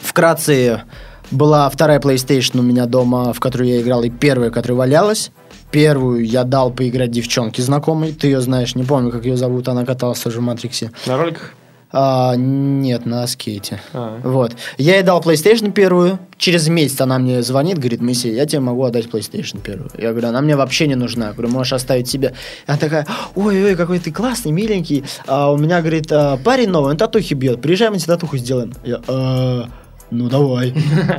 [0.00, 0.82] Вкратце
[1.30, 5.30] Была вторая PlayStation у меня дома, в которую я играл, и первая, которая валялась.
[5.70, 8.12] Первую я дал поиграть девчонке знакомой.
[8.12, 9.68] Ты ее знаешь, не помню, как ее зовут.
[9.68, 10.92] Она каталась тоже в Матриксе.
[11.06, 11.54] На роликах?
[11.96, 13.80] А, нет, на скейте.
[13.92, 14.20] А.
[14.24, 14.56] Вот.
[14.78, 16.18] Я ей дал PlayStation первую.
[16.36, 19.90] Через месяц она мне звонит, говорит, Моисей, я тебе могу отдать PlayStation первую.
[19.96, 21.28] Я говорю, она мне вообще не нужна.
[21.28, 22.34] Я говорю, можешь оставить себе.
[22.66, 25.04] Она такая, ой-ой, какой ты классный, миленький.
[25.28, 27.62] А у меня, говорит, а, парень новый, он татухи бьет.
[27.62, 28.72] Приезжай, мы тебе татуху сделаем.
[28.84, 29.68] Я, «А,
[30.14, 30.72] ну давай.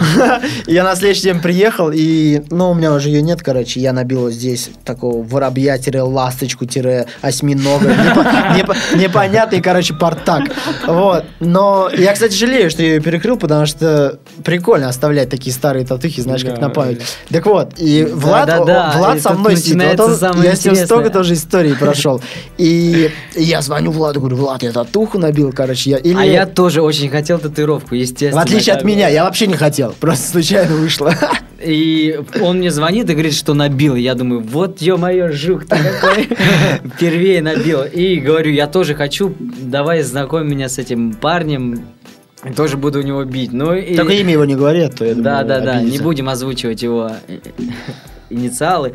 [0.67, 4.29] Я на следующий день приехал, и, ну, у меня уже ее нет, короче, я набил
[4.31, 7.85] здесь такого воробья-ласточку-осьминога.
[7.87, 8.25] Непо-
[8.57, 10.43] непо- Непонятный, короче, портак.
[10.87, 11.23] Вот.
[11.39, 16.21] Но я, кстати, жалею, что я ее перекрыл, потому что прикольно оставлять такие старые татухи,
[16.21, 17.01] знаешь, как на память.
[17.29, 18.49] Так вот, и Влад,
[19.21, 19.77] со мной сидит.
[20.43, 22.21] Я с ним столько тоже историй прошел.
[22.57, 25.91] И я звоню Владу, говорю, Влад, я татуху набил, короче.
[25.91, 25.99] Я.
[26.19, 28.41] А я тоже очень хотел татуировку, естественно.
[28.41, 28.83] В отличие от.
[28.85, 31.13] Меня, я вообще не хотел, просто случайно вышло.
[31.63, 33.95] И он мне звонит и говорит, что набил.
[33.95, 36.29] Я думаю, вот ё-моё, жук ты какой.
[36.99, 37.83] Первее набил.
[37.83, 41.85] И говорю, я тоже хочу, давай знакомь меня с этим парнем.
[42.55, 43.51] Тоже буду у него бить.
[43.51, 43.95] Ну и...
[43.95, 46.03] Только имя его не говори, а то я Да, думаю, да, да, не обидится.
[46.03, 47.09] будем озвучивать его
[48.29, 48.93] инициалы.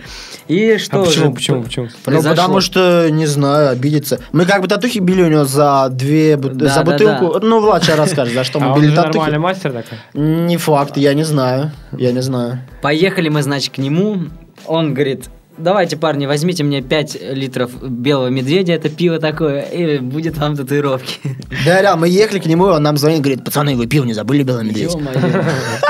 [0.49, 1.85] И что А почему, же почему, почему?
[1.87, 2.31] Ну, произошло?
[2.31, 4.21] потому что, не знаю, обидится.
[4.33, 7.39] Мы как бы татухи били у него за две, Да, за да, бутылку.
[7.45, 9.15] Ну, Влад сейчас расскажет, за что А мы он били татухи.
[9.17, 9.99] нормальный мастер такой?
[10.15, 11.73] Не факт, я не знаю.
[11.93, 12.61] Я не знаю.
[12.83, 14.19] Поехали мы, значит, к нему.
[14.67, 15.27] Он говорит,
[15.63, 21.19] давайте, парни, возьмите мне 5 литров белого медведя, это пиво такое, и будет вам татуировки.
[21.65, 24.43] Да, реально, мы ехали к нему, он нам звонит, говорит, пацаны, вы пиво не забыли,
[24.43, 24.97] белый медведь?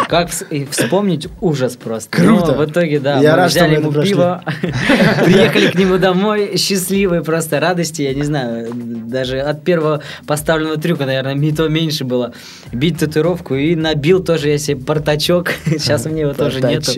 [0.09, 2.11] Как вспомнить ужас просто.
[2.11, 2.53] Круто.
[2.53, 4.43] Но в итоге, да, Я мы рад, взяли ему пиво,
[5.25, 11.07] приехали к нему домой, счастливые просто радости, я не знаю, даже от первого поставленного трюка,
[11.07, 12.33] наверное, не то меньше было.
[12.73, 16.93] Бить татуировку и набил тоже я себе портачок, сейчас у меня его тоже нету.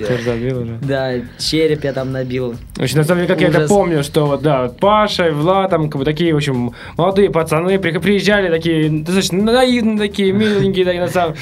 [0.82, 2.56] Да, череп я там набил.
[2.76, 3.68] В общем, на самом деле, как я это Ужас.
[3.70, 7.28] помню, что вот, да, вот Паша и Влад, там, как бы такие, в общем, молодые
[7.30, 11.34] пацаны при- приезжали такие, достаточно наивные такие, миленькие, такие, на самом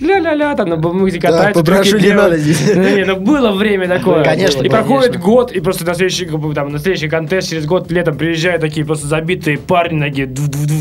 [0.00, 1.62] ля-ля-ля, там, на бумаге катаются.
[1.62, 2.74] попрошу, трюки не надо здесь.
[2.74, 4.24] Ну, не, ну, было время такое.
[4.24, 7.66] Конечно, И проходит год, и просто на следующий, как бы, там, на следующий контест через
[7.66, 10.28] год летом приезжают такие просто забитые парни, такие,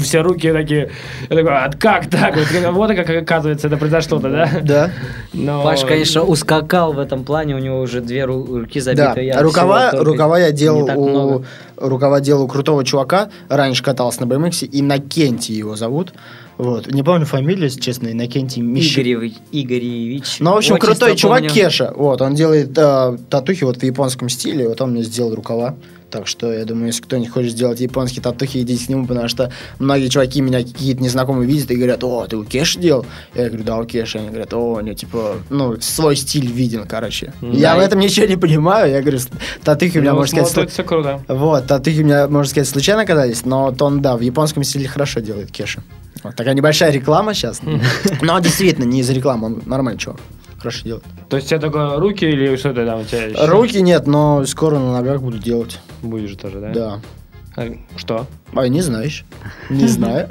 [0.03, 0.89] все руки такие.
[1.29, 2.35] Я такой, а как так?
[2.37, 4.49] Вот, вот как оказывается это произошло-то, да?
[4.61, 4.91] Да.
[5.33, 9.25] Но- Паш, конечно, ускакал в этом плане, у него уже две ру- руки Да, забиты.
[9.25, 11.45] я рукава, только рукава я делал у много.
[11.77, 16.13] рукава делал у крутого чувака, раньше катался на BMX, Иннокентий его зовут.
[16.57, 16.91] Вот.
[16.91, 18.97] Не помню фамилию, если честно, Иннокентий Мищ...
[18.97, 19.35] Игоревич.
[19.51, 20.37] Игоревич.
[20.39, 21.53] Ну, в общем, Отчество крутой чувак помню.
[21.53, 21.93] Кеша.
[21.95, 24.67] Вот, он делает э, татухи вот в японском стиле.
[24.67, 25.75] Вот он мне сделал рукава.
[26.09, 29.51] Так что я думаю, если кто-нибудь хочет сделать японские татухи, идите к нему, потому что
[29.77, 33.05] многие чуваки меня какие-то незнакомые видят и говорят, о, ты у Кеши делал?
[33.35, 34.17] Я говорю, да, у Кеши.
[34.17, 37.33] Они говорят, о, у него, типа, ну, свой стиль виден, короче.
[37.41, 38.89] Я в этом ничего не понимаю.
[38.89, 39.19] Я говорю,
[39.63, 41.21] татухи у меня, Ну, можно сказать, смотрится круто.
[41.27, 44.87] вот, татухи у меня, можно сказать, случайно катались, но вот он, да, в японском стиле
[44.87, 45.83] хорошо делает Кеша.
[46.23, 47.59] Вот такая небольшая реклама сейчас.
[48.21, 50.19] Но действительно, не из рекламы, он нормальный чувак.
[50.59, 51.03] Хорошо делает.
[51.29, 53.45] То есть у тебя только руки или что то там у тебя еще?
[53.45, 55.79] Руки нет, но скоро на ногах буду делать.
[56.01, 56.69] Будешь тоже, да?
[56.71, 57.01] Да.
[57.57, 58.27] А, Что?
[58.53, 59.25] А, не знаешь.
[59.71, 60.27] Не знаю.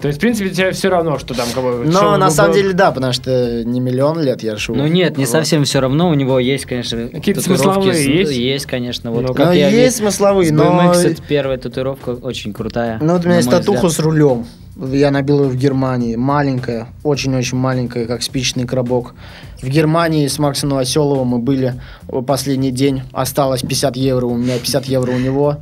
[0.00, 1.84] То есть, в принципе, тебе все равно, что там как бы...
[1.84, 4.78] Но на самом деле, да, потому что не миллион лет я живу.
[4.78, 6.08] Ну нет, не совсем все равно.
[6.10, 8.32] У него есть, конечно, Какие-то татуировки смысловые есть?
[8.32, 9.10] Есть, конечно.
[9.10, 10.64] Вот Ну, как Но я есть смысловые, но...
[10.64, 12.98] BMX это первая татуировка очень крутая.
[13.02, 14.46] Ну вот у меня есть татуха с рулем.
[14.76, 16.16] Я набил ее в Германии.
[16.16, 19.14] Маленькая, очень-очень маленькая, как спичный коробок.
[19.62, 21.80] В Германии с Максом Новоселовым мы были
[22.26, 23.02] последний день.
[23.12, 25.58] Осталось 50 евро у меня, 50 евро у него.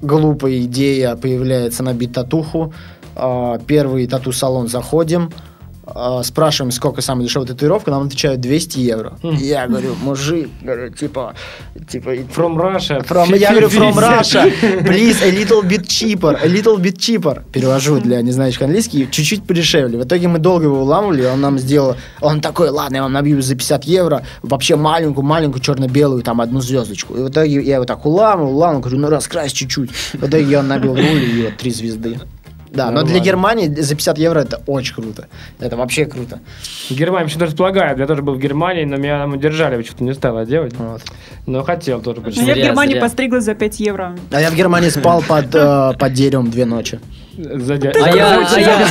[0.00, 2.72] Глупая идея появляется набить татуху.
[3.16, 5.30] А, Первый тату-салон заходим.
[5.94, 9.18] А, Спрашиваем, сколько самая дешевая татуировка, нам отвечают 200 евро.
[9.22, 11.34] Я говорю, мужик, говорю, типа,
[11.88, 13.04] типа, From Russia.
[13.06, 14.50] From, я говорю, from Russia,
[14.84, 17.42] please, a little bit cheaper, a little bit cheaper.
[17.52, 19.98] Перевожу для не знающих английский, чуть-чуть подешевле.
[19.98, 23.42] В итоге мы долго его уламывали, он нам сделал, он такой, ладно, я вам набью
[23.42, 27.14] за 50 евро, вообще маленькую-маленькую черно-белую, там, одну звездочку.
[27.14, 29.90] И в итоге я его так уламывал, уламывал, говорю, ну раскрась чуть-чуть.
[30.14, 32.18] В итоге он набил руль и вот три звезды.
[32.74, 33.24] Да, но для Нормально.
[33.24, 35.28] Германии за 50 евро это очень круто.
[35.60, 36.40] Это вообще круто.
[36.90, 37.98] Германия почему-то располагает.
[37.98, 40.72] Я тоже был в Германии, но меня там удержали, почему-то не стало делать.
[40.78, 41.02] Вот.
[41.46, 43.02] Но хотел тоже Ну, почему Я в Германии зря.
[43.02, 44.16] постриглась за 5 евро.
[44.30, 46.98] А я в Германии спал под, э, под деревом две ночи.
[47.36, 48.86] Сзади- А я, а я, я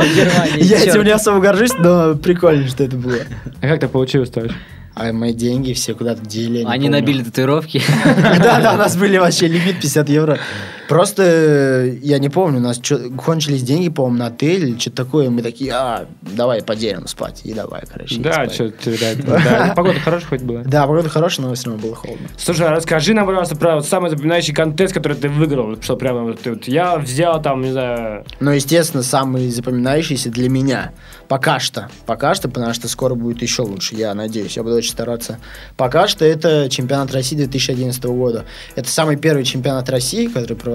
[0.00, 0.88] в Германии, Я чёрт.
[0.88, 3.16] этим не особо горжусь, но прикольно, что это было.
[3.60, 4.54] А как так получилось, то есть?
[4.96, 6.58] А мои деньги все куда-то дели.
[6.58, 6.90] Они помню.
[6.90, 7.82] набили татуировки.
[8.38, 10.38] Да, да, у нас были вообще лимит 50 евро.
[10.88, 15.04] Просто э, я не помню, у нас чё- кончились деньги, по-моему, на отель или что-то
[15.04, 15.30] такое.
[15.30, 17.40] Мы такие, а, давай поделим спать.
[17.44, 18.20] И давай, короче.
[18.20, 18.54] Да, спать.
[18.54, 19.72] что тебе да, да.
[19.74, 20.62] Погода хорошая хоть была.
[20.64, 22.28] Да, погода хорошая, но все равно было холодно.
[22.36, 25.80] Слушай, а расскажи нам, пожалуйста, про вот самый запоминающий контест, который ты выиграл.
[25.80, 28.24] Что прямо вот, ты вот я взял там, не знаю...
[28.40, 30.92] Но, естественно, самый запоминающийся для меня.
[31.28, 31.88] Пока что.
[32.06, 34.56] Пока что, потому что скоро будет еще лучше, я надеюсь.
[34.56, 35.38] Я буду очень стараться.
[35.76, 38.44] Пока что это чемпионат России 2011 года.
[38.76, 40.73] Это самый первый чемпионат России, который проводился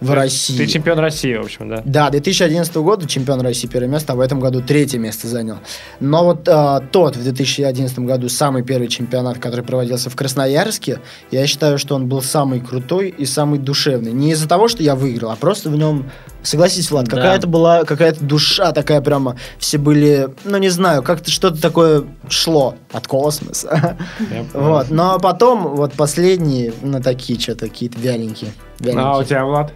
[0.00, 0.56] в России.
[0.56, 1.82] Ты чемпион России, в общем, да?
[1.84, 5.58] Да, 2011 года чемпион России первое место, а в этом году третье место занял.
[6.00, 11.46] Но вот а, тот в 2011 году самый первый чемпионат, который проводился в Красноярске, я
[11.46, 14.12] считаю, что он был самый крутой и самый душевный.
[14.12, 16.10] Не из-за того, что я выиграл, а просто в нем,
[16.42, 17.16] согласись, Влад, Да.
[17.16, 22.74] какая-то была какая-то душа такая прямо, все были, ну не знаю, как-то что-то такое шло
[22.92, 23.96] от космоса.
[24.54, 28.50] Вот, но потом вот последние, ну такие что-то какие-то вяленькие.
[28.80, 29.24] А у вяленькие.
[29.26, 29.72] тебя, Влад?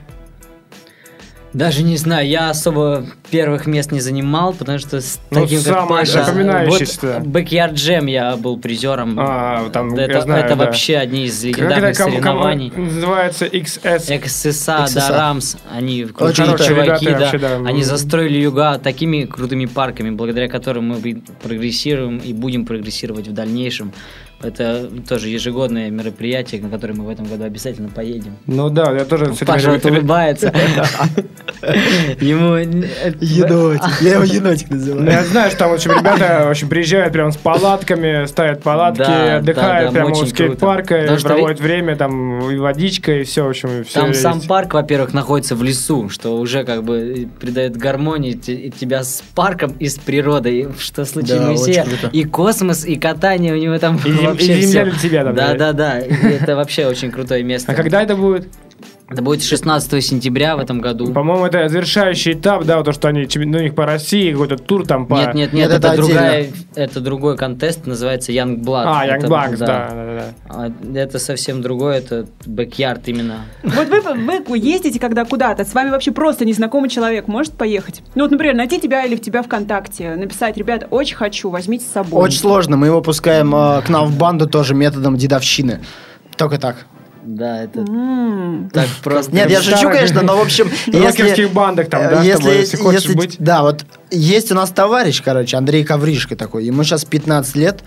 [1.53, 5.89] Даже не знаю, я особо первых мест не занимал, потому что с Ну, таким как
[5.89, 6.25] Паша...
[6.25, 7.19] запоминающееся-то.
[7.25, 9.17] Вот Backyard Jam я был призером.
[9.19, 10.65] А, там, это я знаю, это да.
[10.65, 12.73] вообще одни из легендарных ком- ком- соревнований.
[12.75, 14.09] называется XS?
[14.09, 14.95] XSA, XSA.
[14.95, 17.19] да, Рамс, они крутые хорошие чуваки, да.
[17.19, 17.57] вообще, да.
[17.67, 23.93] Они застроили юга такими крутыми парками, благодаря которым мы прогрессируем и будем прогрессировать в дальнейшем.
[24.43, 28.37] Это тоже ежегодное мероприятие, на которое мы в этом году обязательно поедем.
[28.47, 30.53] Ну да, я тоже Паша вот улыбается.
[32.21, 32.57] Ему...
[33.21, 33.83] Енотик.
[34.01, 35.11] Я его енотик Ну, называю.
[35.11, 39.03] я знаю, что там, в общем, ребята, в общем, приезжают прям с палатками, ставят палатки,
[39.03, 44.15] отдыхают прямо у скейт-парка, проводят время, там, и водичка, и все, в общем, все Там
[44.15, 49.73] сам парк, во-первых, находится в лесу, что уже как бы придает гармонии тебя с парком
[49.79, 51.05] и с природой, что
[51.47, 51.85] Моисея.
[51.85, 52.09] круто.
[52.13, 54.93] И космос, и катание у него там И вообще и земля всё.
[54.93, 55.73] для тебя там, Да, да?
[55.73, 57.73] да, Это вообще очень крутое место.
[57.73, 58.49] А когда это будет?
[59.13, 61.13] Это будет 16 сентября в этом году.
[61.13, 64.87] По-моему, это завершающий этап, да, то, что они, ну, у них по России, какой-то тур
[64.87, 65.15] там по...
[65.15, 68.85] Нет, нет, Нет, нет, это это, другая, это другой контест, называется Young Blood.
[68.87, 70.15] А, Young Это, Bucks, да, да, да.
[70.17, 70.33] да.
[70.49, 73.41] А Это совсем другое, это backyard именно.
[73.63, 74.01] Вот вы,
[74.47, 78.03] вы ездите когда куда-то, с вами вообще просто незнакомый человек может поехать?
[78.15, 81.93] Ну вот, например, найти тебя или в тебя ВКонтакте, написать, ребята, очень хочу, возьмите с
[81.93, 82.25] собой.
[82.25, 82.77] Очень сложно.
[82.77, 85.81] Мы его пускаем э, к нам в банду тоже методом дедовщины.
[86.37, 86.87] Только так.
[87.25, 87.85] Да, это
[88.73, 89.33] так просто.
[89.33, 90.69] Нет, я шучу, конечно, но в общем...
[90.87, 93.37] В рокерских бандах там, да, если, если хочешь если- быть.
[93.39, 96.65] Да, вот есть у нас товарищ, короче, Андрей Ковришка такой.
[96.65, 97.85] Ему сейчас 15 лет.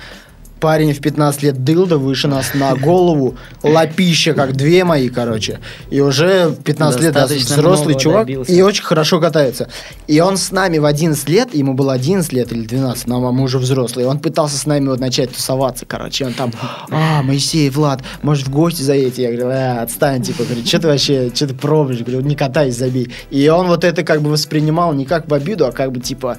[0.59, 5.59] Парень в 15 лет дылда выше нас на голову, лапища, как две мои, короче.
[5.89, 8.51] И уже в 15 лет Достаточно взрослый многого чувак добился.
[8.51, 9.69] и очень хорошо катается.
[10.07, 13.43] И он с нами в 11 лет, ему было 11 лет или 12, но мы
[13.43, 14.07] уже взрослые.
[14.07, 16.25] Он пытался с нами вот начать тусоваться, короче.
[16.25, 16.51] Он там,
[16.89, 19.23] а, Моисей, Влад, может в гости заедете?
[19.23, 21.99] Я говорю, а, отстань, типа, говорю, что ты вообще, что ты пробуешь?
[21.99, 23.11] Говорю, не катайся, забей.
[23.29, 26.37] И он вот это как бы воспринимал не как в обиду, а как бы типа...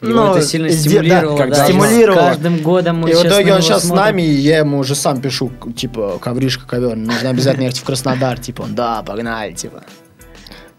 [0.00, 2.20] Его это сильно стимулировало, да, да, стимулировало.
[2.20, 4.04] с каждым годом мы И в итоге он сейчас с смотрим.
[4.04, 8.38] нами, и я ему уже сам пишу, типа, ковришка, ковер, нужно обязательно ехать в Краснодар,
[8.38, 9.82] типа, он, да, погнали, типа.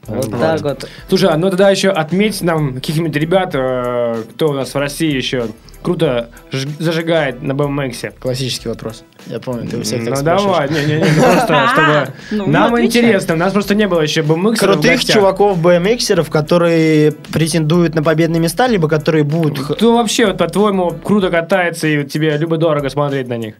[0.09, 0.89] Вот так вот.
[1.07, 5.13] Слушай, а ну тогда еще отметь нам каких-нибудь ребят, э, кто у нас в России
[5.15, 5.47] еще
[5.81, 8.13] круто ж- зажигает на BMX.
[8.19, 9.03] Классический вопрос.
[9.27, 12.13] Я помню, ты у всех так Ну давай, не-не-не, ну просто чтобы...
[12.31, 13.01] Ну, Нам отвечай.
[13.01, 14.57] интересно, у нас просто не было еще BMX.
[14.57, 19.59] Крутых чуваков BMXеров, которые претендуют на победные места, либо которые будут...
[19.59, 23.55] Кто вообще, вот, по-твоему, круто катается и тебе любо-дорого смотреть на них?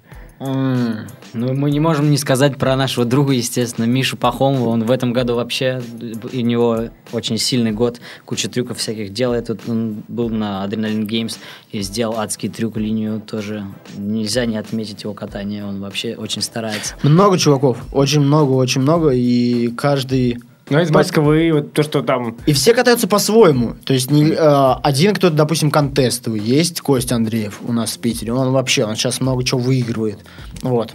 [1.33, 4.69] Ну, мы не можем не сказать про нашего друга, естественно, Мишу Пахомова.
[4.69, 5.81] Он в этом году вообще,
[6.33, 9.49] у него очень сильный год, куча трюков всяких делает.
[9.49, 11.37] Вот он был на Adrenaline Games
[11.71, 13.65] и сделал адский трюк линию тоже.
[13.97, 16.95] Нельзя не отметить его катание, он вообще очень старается.
[17.03, 20.39] Много чуваков, очень много, очень много, и каждый...
[20.69, 22.37] Ну, из Москвы, вот то, что там...
[22.45, 23.75] И все катаются по-своему.
[23.85, 26.39] То есть не, э, один кто-то, допустим, контестовый.
[26.39, 28.33] Есть Костя Андреев у нас в Питере.
[28.33, 30.19] Он вообще, он сейчас много чего выигрывает.
[30.61, 30.93] Вот.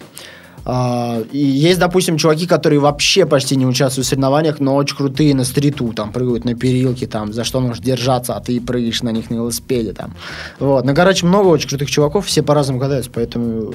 [0.66, 5.34] А, и есть, допустим, чуваки, которые вообще почти не участвуют в соревнованиях, но очень крутые
[5.34, 9.10] на стриту, там прыгают на перилке, там, за что можешь держаться, а ты прыгаешь на
[9.10, 10.14] них на велосипеде, там.
[10.58, 10.84] Вот.
[10.84, 13.74] Ну, короче, много очень крутых чуваков, все по-разному катаются, поэтому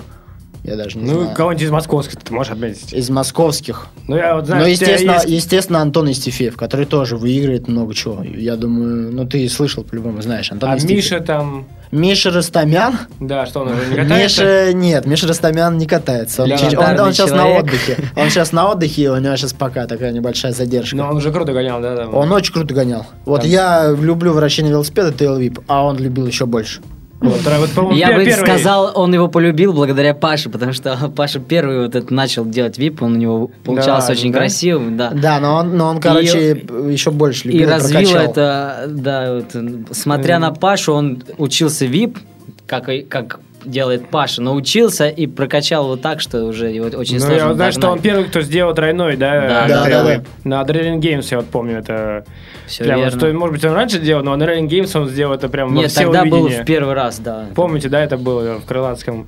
[0.70, 1.36] я даже не Ну, знаю.
[1.36, 2.94] кого-нибудь из московских ты можешь отметить.
[2.94, 3.88] Из московских.
[4.08, 8.24] Ну, я вот знаю, Ну, естественно, есть- естественно, Антон Истефеев, который тоже выигрывает много чего.
[8.24, 10.52] Я думаю, ну ты слышал по-любому, знаешь.
[10.52, 10.98] Антон А Истефеев.
[10.98, 11.68] Миша там...
[11.92, 13.00] Миша Растамян?
[13.20, 14.44] Да, что он уже не катается?
[14.44, 16.44] Миша, нет, Миша Растамян не катается.
[16.44, 17.98] Он, чуть- он- он сейчас на отдыхе.
[18.16, 20.96] Он сейчас на отдыхе, у него сейчас пока такая небольшая задержка.
[20.96, 21.96] Но он уже круто гонял, да?
[21.96, 22.08] да.
[22.08, 23.08] Он очень круто гонял.
[23.26, 26.82] Вот Там- я люблю вращение велосипеда, вип, а он любил еще больше.
[27.22, 27.42] Вот,
[27.76, 31.96] вот, Я бы первый- сказал, он его полюбил благодаря Паше, потому что Паша первый вот
[31.96, 34.40] это начал делать вип, он у него получался Да, очень да?
[34.40, 35.10] красивым, да.
[35.12, 36.52] Да, но он, но он короче,
[36.90, 38.32] еще больше И любил, развил прокачал.
[38.32, 42.18] это, да, вот, смотря на Пашу, он учился вип,
[42.66, 47.20] как, и- как делает Паша, научился и прокачал его так, что уже его очень Ну,
[47.22, 49.42] сложно я вот знаю, что он первый, кто сделал тройной, да?
[49.42, 50.24] Да, да, да, да.
[50.44, 52.26] На Adrenaline Games я вот помню это.
[52.68, 53.18] Всё прям, верно.
[53.18, 55.92] что, может быть, он раньше делал, но Adrenaline Games он сделал это прям во Нет,
[55.92, 56.64] все тогда был увидения.
[56.64, 57.46] в первый раз, да.
[57.56, 59.28] Помните, да, это было в Крылатском?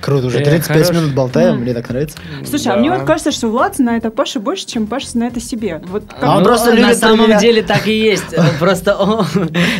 [0.00, 0.96] Круто, уже Э, 35 хорош.
[1.02, 2.16] минут болтаем, мне так нравится.
[2.48, 2.76] Слушай, а Да.
[2.78, 5.82] мне вот кажется, что Влад знает о Паше больше, чем Паша знает о себе.
[5.88, 7.40] Вот как- А он Ну, просто на любит самом проверять.
[7.42, 8.34] деле так и есть.
[8.58, 9.26] Просто он...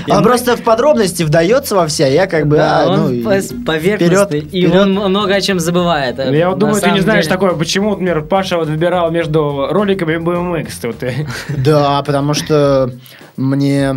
[0.08, 3.10] Он просто в подробности вдается во все, а я как бы, Да, а, он ну,
[3.10, 4.74] и- поверхностный, вперед, и вперед.
[4.74, 6.16] он много о чем забывает.
[6.18, 7.34] Ну, Я вот На думаю, ты не знаешь деле.
[7.34, 10.68] такое, почему, например, Паша вот выбирал между роликами и BMX.
[10.82, 11.26] Вот, э.
[11.48, 12.90] Да, потому что
[13.36, 13.96] мне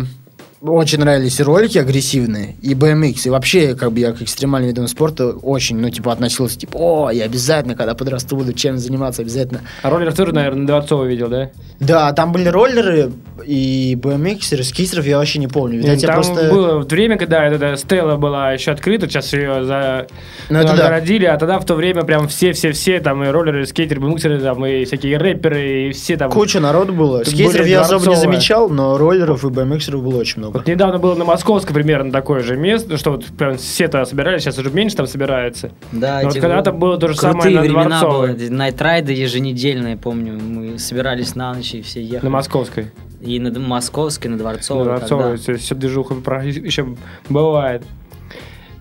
[0.72, 4.88] очень нравились и ролики агрессивные, и BMX, и вообще, как бы я к экстремальным видам
[4.88, 9.60] спорта очень, ну, типа, относился, типа, о, я обязательно, когда подрасту, буду чем заниматься, обязательно.
[9.82, 11.50] А роллер тоже, наверное, Дворцова видел, да?
[11.80, 13.12] Да, там были роллеры
[13.44, 15.78] и BMX, скейтеров я вообще не помню.
[15.78, 16.50] Видать, Там просто...
[16.50, 20.06] было время, когда эта стела была еще открыта, сейчас ее за...
[20.48, 20.86] Ну, это да.
[20.86, 24.64] огородили, а тогда в то время прям все-все-все, там и роллеры, и скейтеры, бумиксеры, там
[24.64, 26.30] и всякие рэперы, и все там...
[26.30, 27.24] Куча народу было.
[27.24, 30.53] Скейтеров я особо не замечал, но роллеров и BMXеров было очень много.
[30.54, 34.42] Вот недавно было на Московской примерно такое же место, что вот прям все то собирались,
[34.42, 35.72] сейчас уже меньше там собирается.
[35.90, 38.34] Да, Но вот когда-то было то же самое на времена Дворцовой.
[38.34, 38.50] было.
[38.50, 40.38] Найтрайды еженедельные, помню.
[40.40, 42.30] Мы собирались на ночь и все На ехали.
[42.30, 42.92] Московской.
[43.20, 44.84] И на Московской, на На Дворцовой.
[44.84, 45.38] Дворцовой.
[45.38, 45.58] когда.
[45.58, 46.86] Все, движуха про- еще
[47.28, 47.82] бывает.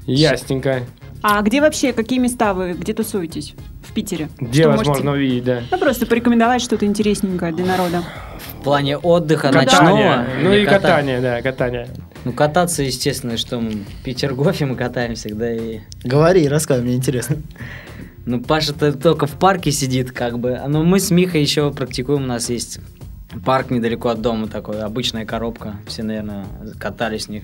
[0.05, 0.81] Ясненько.
[1.21, 3.55] А где вообще, какие места вы, где тусуетесь?
[3.93, 4.27] В Питере?
[4.39, 5.61] Где Что вас можете- увидеть, да.
[5.69, 8.01] Ну, просто порекомендовать что-то интересненькое для народа.
[8.59, 9.65] В плане отдыха Катание.
[9.65, 10.25] ночного.
[10.41, 11.87] Ну и ката- катание, да, катание.
[12.25, 15.53] Ну, кататься, естественно, что мы в Петергофе мы катаем всегда.
[15.53, 15.81] И...
[16.03, 17.37] Говори, рассказывай, мне интересно.
[18.25, 20.59] Ну, Паша-то только в парке сидит, как бы.
[20.67, 22.23] Но мы с Михой еще практикуем.
[22.23, 22.79] У нас есть
[23.45, 25.75] парк недалеко от дома такой, обычная коробка.
[25.85, 26.47] Все, наверное,
[26.79, 27.43] катались в них.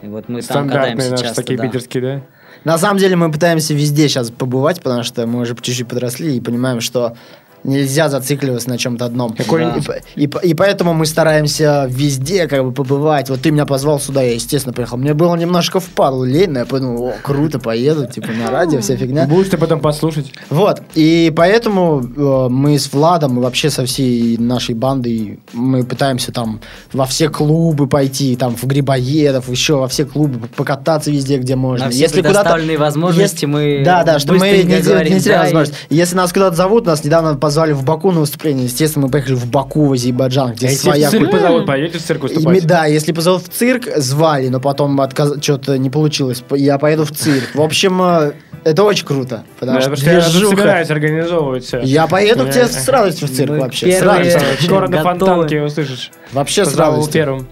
[0.00, 1.66] И вот мы там Стандартные катаемся наши часто, такие да.
[1.66, 2.22] питерские, да?
[2.64, 6.40] На самом деле мы пытаемся везде сейчас побывать, потому что мы уже чуть-чуть подросли и
[6.40, 7.16] понимаем, что
[7.64, 9.32] нельзя зацикливаться на чем-то одном.
[9.34, 9.86] Какой-нибудь-
[10.16, 13.30] И, и и поэтому мы стараемся везде как бы побывать.
[13.30, 14.96] Вот ты меня позвал сюда, я, естественно, приехал.
[14.98, 18.96] Мне было немножко впадло лень, но я подумал, о, круто, поеду, типа на радио, вся
[18.96, 19.26] фигня.
[19.26, 20.32] Будешь ты потом послушать.
[20.50, 26.32] Вот, и поэтому э, мы с Владом и вообще со всей нашей бандой мы пытаемся
[26.32, 26.60] там
[26.92, 31.86] во все клубы пойти, там в Грибоедов, еще во все клубы покататься везде, где можно.
[31.86, 35.52] На все предоставленные возможности мы Да, да, что мы не, говорим, не теряем да, и-
[35.54, 35.78] возможность.
[35.88, 39.46] Если нас куда-то зовут, нас недавно позвали в Баку на выступление, естественно, мы поехали в
[39.46, 41.40] Баку, в Азербайджан, где А если своя в цирк культура.
[41.42, 42.66] позовут, пойдете в цирк выступать?
[42.66, 45.34] да, если позовут в цирк, звали, но потом отказ...
[45.42, 46.42] что-то не получилось.
[46.50, 47.54] Я поеду в цирк.
[47.54, 48.32] В общем, э,
[48.64, 49.44] это очень круто.
[49.60, 51.80] Потому Да, что я собираюсь организовывать все.
[51.80, 53.86] Я поеду к тебе Я- с радостью в цирк вообще.
[53.92, 54.40] С первые- радостью.
[54.66, 56.10] Скоро на фонтанке услышишь.
[56.32, 57.12] Вообще с радостью.
[57.12, 57.48] первым.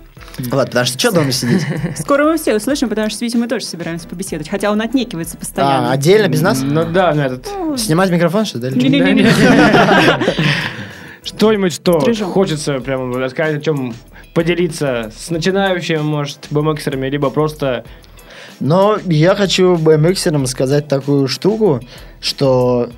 [0.51, 1.67] Вот, потому что что дома сидеть?
[1.99, 4.49] Скоро мы все услышим, потому что с Витей мы тоже собираемся побеседовать.
[4.49, 5.91] Хотя он отнекивается постоянно.
[5.91, 6.61] А, отдельно, без нас?
[6.63, 7.49] Ну да, ну этот...
[7.77, 8.71] Снимать микрофон, что ли?
[11.23, 13.95] Что-нибудь, что хочется прям рассказать, о чем
[14.35, 17.85] поделиться с начинающим, может, бмексерами, либо просто...
[18.59, 21.81] Но я хочу BMXерам сказать такую штуку,
[22.21, 22.91] что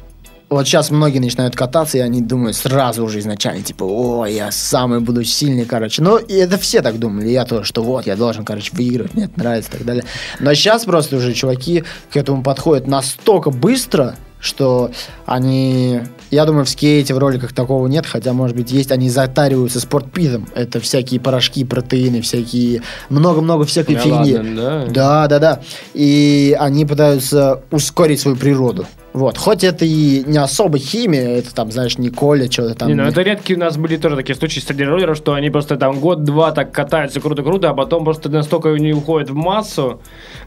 [0.53, 5.01] вот сейчас многие начинают кататься, и они думают сразу уже изначально, типа, о, я самый
[5.01, 6.03] буду сильный, короче.
[6.03, 9.25] Ну, и это все так думали, я тоже, что вот, я должен, короче, выигрывать, мне
[9.25, 10.05] это нравится и так далее.
[10.41, 14.91] Но сейчас просто уже чуваки к этому подходят настолько быстро, что
[15.25, 16.01] они...
[16.33, 18.91] Я думаю, в скейте, в роликах такого нет, хотя, может быть, есть.
[18.91, 20.49] Они затариваются спортпитом.
[20.57, 22.83] Это всякие порошки, протеины, всякие...
[23.09, 24.35] Много-много всякой Да фигни.
[24.35, 24.87] ладно, да?
[24.89, 25.61] Да, да, да.
[25.95, 28.87] И они пытаются ускорить свою природу.
[29.13, 29.37] Вот.
[29.37, 32.89] Хоть это и не особо химия, это там, знаешь, не коля, что-то там.
[32.89, 35.77] Не, ну это редкие у нас были тоже такие случаи среди роллеров, что они просто
[35.77, 40.01] там год-два так катаются круто-круто, а потом просто настолько они уходят в массу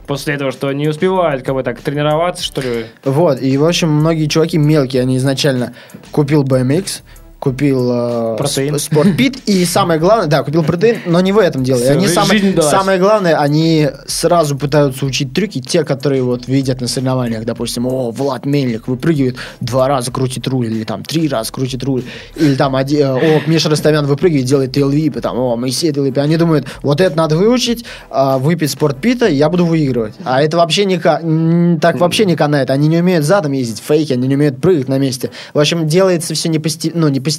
[0.07, 2.85] после этого, что не успевают как бы так тренироваться, что ли.
[3.03, 5.73] Вот, и, в общем, многие чуваки мелкие, они изначально
[6.11, 7.01] купил BMX,
[7.49, 8.73] купил э, Протеин.
[8.73, 11.77] сп- спортпит, и самое главное, да, купил протеин, но не в этом дело.
[11.77, 12.41] И Всё, они жизнь самое,
[12.71, 18.09] самое главное, они сразу пытаются учить трюки, те, которые вот видят на соревнованиях, допустим, о,
[18.09, 22.03] Влад Мельник выпрыгивает, два раза крутит руль, или там три раза крутит руль,
[22.35, 26.17] или там, оди- э, о, Миша Ростовян выпрыгивает, делает тейлвип, и там, о, Моисей тейлвип,
[26.17, 30.15] они думают, вот это надо выучить, а, выпить спортпита, я буду выигрывать.
[30.23, 34.27] А это вообще не, так вообще не канает, они не умеют задом ездить, фейки, они
[34.27, 35.29] не умеют прыгать на месте.
[35.53, 37.34] В общем, делается все не, посте- ну, не постепенно.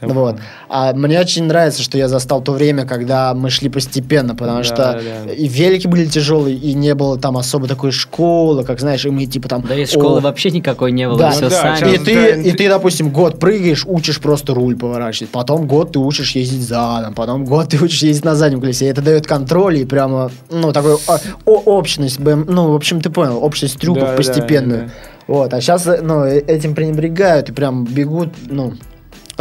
[0.00, 0.36] Вот.
[0.68, 4.64] А мне очень нравится, что я застал то время, когда мы шли постепенно, потому Да,
[4.64, 5.32] что да, да.
[5.32, 9.26] и велики были тяжелые, и не было там особо такой школы, как знаешь, и мы
[9.26, 9.62] типа там...
[9.62, 11.30] Да из школы «О, вообще никакой не было, Да.
[11.30, 11.94] все Ну да, сами.
[11.94, 15.30] и ты, да, и ты- допустим, год прыгаешь, учишь просто руль поворачивать.
[15.30, 17.14] Потом год ты учишь ездить задом.
[17.14, 18.86] Потом год ты учишь ездить на заднем колесе.
[18.86, 22.20] И это дает контроль и прямо, ну, такую а, о- общность.
[22.20, 24.84] БМ Ну, в общем, ты понял, общность трюков Да, да, постепенную.
[24.86, 24.90] да.
[25.28, 25.54] Вот.
[25.54, 28.74] А сейчас, ну, э- этим пренебрегают и прям бегут, ну,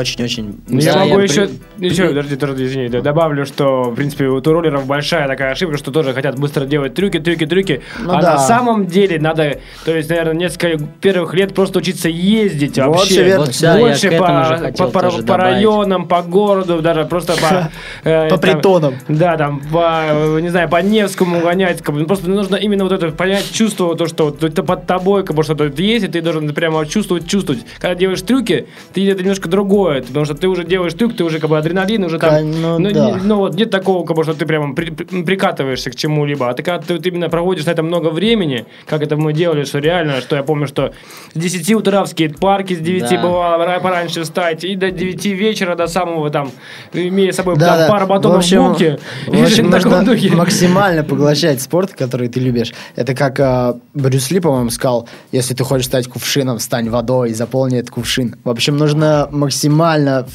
[0.01, 0.59] очень-очень...
[0.67, 4.25] Ну, я могу я еще, при- еще, подожди, подожди, извини, да, добавлю, что, в принципе,
[4.27, 8.21] у туролеров большая такая ошибка, что тоже хотят быстро делать трюки, трюки, трюки, Ну а
[8.21, 8.31] да.
[8.33, 13.23] на самом деле надо, то есть, наверное, несколько первых лет просто учиться ездить Вот вообще.
[13.23, 13.45] верно.
[13.45, 17.69] Вот да, больше по, по, по- по районам, по городу, даже просто по...
[18.07, 18.95] э, По там, притонам.
[19.07, 21.81] Да, там, по, не знаю, по Невскому гонять.
[21.81, 25.23] как бы, ну, Просто нужно именно вот это понять, чувство, то, что это под тобой,
[25.23, 27.65] как бы что-то есть, и ты должен прямо чувствовать, чувствовать.
[27.79, 31.39] Когда делаешь трюки, ты это немножко другое, потому что ты уже делаешь трюк, ты уже
[31.39, 32.51] как бы адреналин, уже там...
[32.61, 33.17] Ну ну, да.
[33.23, 36.49] ну, вот нет такого, как бы, что ты прямо при- при- прикатываешься к чему-либо.
[36.49, 39.63] А ты когда ты вот именно проводишь на это много времени, как это мы делали,
[39.63, 40.93] что реально, что я помню, что
[41.33, 43.21] с 10 утра в скейт-парке, с 9 Да.
[43.21, 46.51] бывало ра- пораньше встать, и до 9 вечера, до самого там,
[46.93, 47.87] имея с собой Да, там, да.
[47.89, 52.73] пару батонов в общем, в общем, в таком нужно максимально поглощать спорт, который ты любишь.
[52.95, 57.33] Это как а, Брюс Ли, по-моему, сказал, если ты хочешь стать кувшином, стань водой и
[57.33, 58.35] заполни этот кувшин.
[58.43, 59.70] В общем, нужно максимально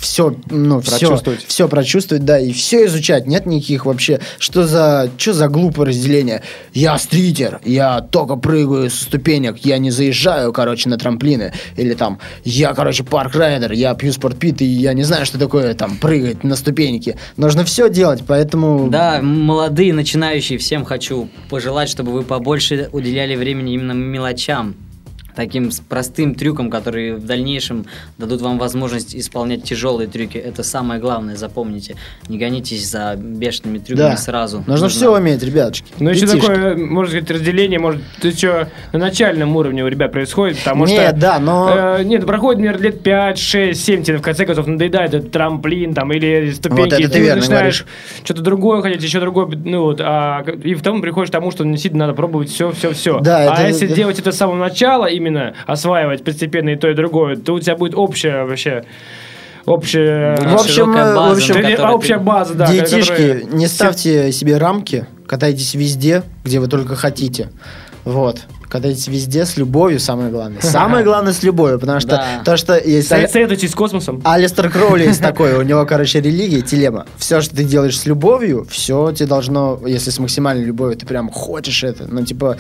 [0.01, 1.45] все, ну, все, Прочувствовать.
[1.47, 3.27] все прочувствовать, да, и все изучать.
[3.27, 6.43] Нет никаких вообще, что за, что за глупое разделение.
[6.73, 11.53] Я стритер, я только прыгаю со ступенек, я не заезжаю, короче, на трамплины.
[11.77, 15.97] Или там, я, короче, парк-райдер, я пью спортпит, и я не знаю, что такое там
[15.97, 17.17] прыгать на ступеньки.
[17.37, 18.89] Нужно все делать, поэтому...
[18.89, 24.75] Да, молодые, начинающие, всем хочу пожелать, чтобы вы побольше уделяли времени именно мелочам.
[25.37, 27.85] Таким простым трюкам, которые в дальнейшем
[28.17, 30.39] дадут вам возможность исполнять тяжелые трюки.
[30.39, 31.97] Это самое главное, запомните.
[32.29, 34.17] Не гонитесь за бешеными трюками Да.
[34.17, 34.65] сразу.
[34.67, 35.87] Нужно все уметь, ребяточки.
[35.99, 40.59] Ну, еще такое, можно сказать, разделение, может, ты что, на начальном уровне у ребят происходит,
[40.59, 41.21] потому Нет, что...
[41.21, 45.13] да, но- э, нет, проходит, наверное, лет 5, 6, 7, тебе в конце концов надоедает
[45.13, 48.25] этот трамплин там или ступеньки, Вот это ты ты верно начинаешь говоришь.
[48.25, 51.63] что-то другое хотеть, еще другое, ну вот, а, и в том приходишь к тому, что
[51.65, 53.21] действительно надо пробовать все, все, все.
[53.21, 53.95] Да, а это- если да.
[53.95, 55.26] делать это с самого начала именно,
[55.67, 58.85] осваивать постепенно и то, и другое, то у тебя будет общая вообще,
[59.65, 60.37] общая...
[60.37, 62.67] В общем, э, в база, общем, а общая ты- база, да.
[62.71, 67.51] Детишки, которая- не ставьте себе рамки, катайтесь везде, где вы только хотите.
[68.05, 68.41] Вот.
[68.69, 70.61] Катайтесь везде с любовью, самое главное.
[70.61, 72.43] Самое главное с любовью, потому что Да.
[72.45, 73.09] то, что есть...
[73.09, 74.21] Совет- Советуйтесь с космосом.
[74.25, 77.07] Алистер Кроули есть такой, у него, короче, религия, телема.
[77.17, 81.31] Все, что ты делаешь с любовью, все тебе должно, если с максимальной любовью, ты прям
[81.31, 82.57] хочешь это, ну, типа,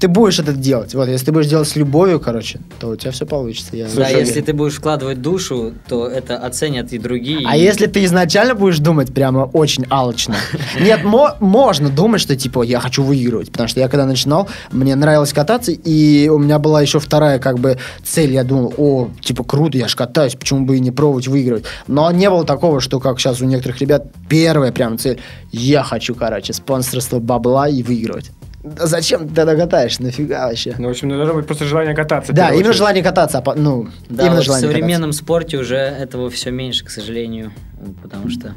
[0.00, 0.94] ты будешь это делать.
[0.94, 3.76] Вот, если ты будешь делать с любовью, короче, то у тебя все получится.
[3.76, 7.46] Я Да, если ты будешь вкладывать душу, то это оценят и другие.
[7.48, 10.36] А и- если ты изначально будешь думать прямо очень алчно?
[10.80, 13.50] Нет, мо- можно думать, что типа я хочу выигрывать.
[13.50, 17.58] Потому что я когда начинал, мне нравилось кататься, и у меня была еще вторая как
[17.58, 18.32] бы цель.
[18.32, 21.64] Я думал, о, типа круто, я ж катаюсь, почему бы и не пробовать выигрывать.
[21.86, 25.20] Но не было такого, что как сейчас у некоторых ребят первая прям цель.
[25.52, 28.30] Я хочу, короче, спонсорство бабла и выигрывать.
[28.66, 29.98] Да зачем ты тогда катаешь?
[30.00, 30.74] Нафига вообще?
[30.76, 32.32] Ну, в общем, должно быть просто желание кататься.
[32.32, 32.76] в Да, именно очередь.
[32.76, 36.50] желание кататься, а по- ну, Да, именно вот в желание современном спорте уже этого все
[36.50, 37.52] меньше, к сожалению,
[37.94, 38.54] потому что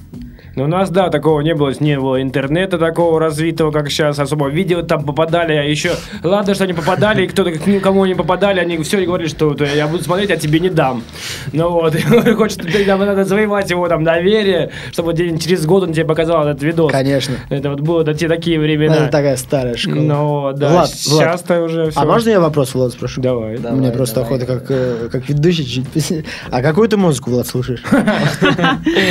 [0.56, 4.50] Ну, у нас, да, такого не было, не было интернета такого развитого, как сейчас, особо
[4.50, 5.92] видео там попадали, а еще,
[6.24, 9.88] ладно, что они попадали, и кто-то, к никому не попадали, они все говорили, что я
[9.88, 11.04] буду смотреть, а тебе не дам.
[11.54, 11.96] Ну вот,
[12.36, 16.92] хочет, нам надо завоевать его там доверие, чтобы через год он тебе показал этот видос.
[16.92, 17.36] Конечно.
[17.50, 18.96] Это вот было те такие времена.
[18.96, 19.96] Это такая старая школа.
[19.96, 22.00] Ну, да, Влад, Влад, сейчас-то уже все.
[22.00, 23.22] А можно я вопрос, Влад, спрошу?
[23.22, 23.58] Давай.
[23.58, 24.38] Давай, Мне просто давай.
[24.38, 27.84] охота как, э, как ведущий чуть А какую ты музыку, Влад, слушаешь?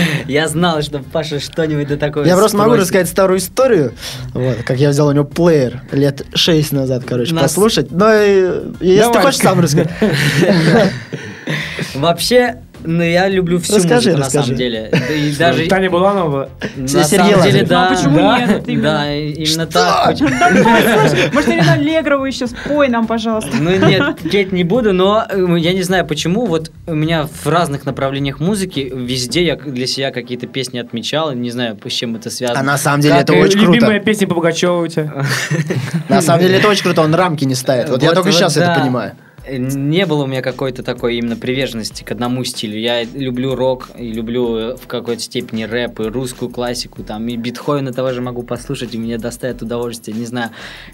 [0.29, 3.93] я знал, что Паша что-нибудь до такого Я просто могу рассказать старую историю,
[4.35, 7.91] вот, как я взял у него плеер лет 6 назад, короче, Нас- послушать.
[7.91, 9.91] Но э, если ты хочешь сам рассказать.
[11.95, 14.45] Вообще, ну, я люблю всю Расскажи, музыку, на расскажи.
[14.47, 14.89] самом деле.
[14.93, 15.67] Да И даже...
[15.67, 16.49] Таня Буланова.
[16.77, 17.69] На Сергей самом деле, Лазарев.
[17.69, 17.81] да.
[17.81, 18.39] Ну, а почему Да?
[18.39, 18.51] нет?
[18.59, 18.83] Вот именно.
[18.83, 20.17] Да, именно так.
[20.17, 23.51] Слушай, может, Ирина Аллегрова еще спой нам, пожалуйста.
[23.61, 26.47] Ну нет, петь не буду, но э, я не знаю почему.
[26.47, 31.33] Вот у меня в разных направлениях музыки везде я для себя какие-то песни отмечал.
[31.33, 32.61] Не знаю, с чем это связано.
[32.61, 34.05] А на самом деле Как это очень Любимая круто.
[34.05, 35.25] песня по Пугачеву у тебя.
[36.09, 37.89] На самом деле это очень круто, он рамки не ставит.
[37.89, 39.13] Вот я только сейчас это понимаю.
[39.57, 42.79] Не было у меня какой-то такой именно приверженности к одному стилю.
[42.79, 47.37] Я люблю рок и люблю э, в какой-то степени рэп и русскую классику, там и
[47.37, 50.17] Бетховена того же могу послушать, и мне доставит удовольствие.
[50.17, 50.51] Не знаю,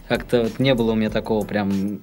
[0.08, 2.00] как-то вот не было у меня такого прям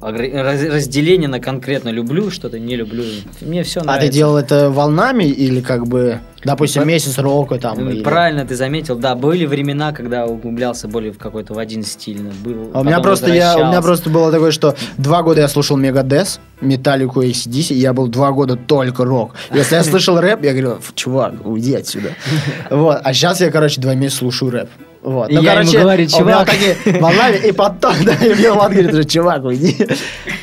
[0.00, 0.42] э,
[0.72, 3.04] разделения на конкретно люблю что-то, не люблю.
[3.40, 4.06] Мне все А нравится.
[4.08, 7.88] ты делал это волнами или как бы, допустим, месяц рока там?
[7.88, 12.20] Или- Правильно ты заметил, да, были времена, когда углублялся более в какой-то в один стиль.
[12.44, 15.48] Был, А у меня просто я, у меня просто было такое, что два года я
[15.48, 19.34] слушал Мегадес, Металлику и ACDC, и я был два года только рок.
[19.52, 22.10] Если я слышал рэп, я говорил, «Ф, чувак, уйди отсюда.
[22.70, 23.00] Вот.
[23.02, 24.68] А сейчас я, короче, два месяца слушаю рэп.
[25.04, 25.28] Вот.
[25.30, 26.48] И я ему говорю, «Чувак».
[26.48, 29.76] такие волнами, и потом, да, и мне Влад говорит, уже, чувак, уйди.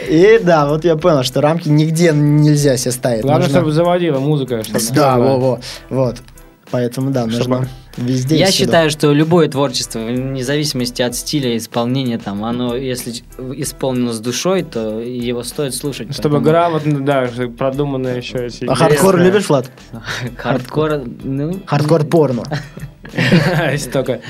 [0.07, 3.21] И да, вот я понял, что рамки нигде нельзя себе ставить.
[3.23, 4.63] Главное, Нужно- чтобы заводила музыка.
[4.63, 5.25] чтобы Да, была.
[5.37, 5.59] во-во,
[5.89, 6.17] вот.
[6.71, 7.67] Поэтому, да, нужно Чтобы-
[7.97, 13.13] везде и Я считаю, что любое творчество, вне зависимости от стиля исполнения, там, оно, если
[13.57, 16.13] исполнено с душой, то его стоит слушать.
[16.13, 18.47] Чтобы поэтому грамотно, да, продуманно еще.
[18.47, 19.69] эти А хардкор любишь, Влад?
[20.37, 22.43] Хардкор, ну, Хардкор порно.
[23.71, 24.21] Если только.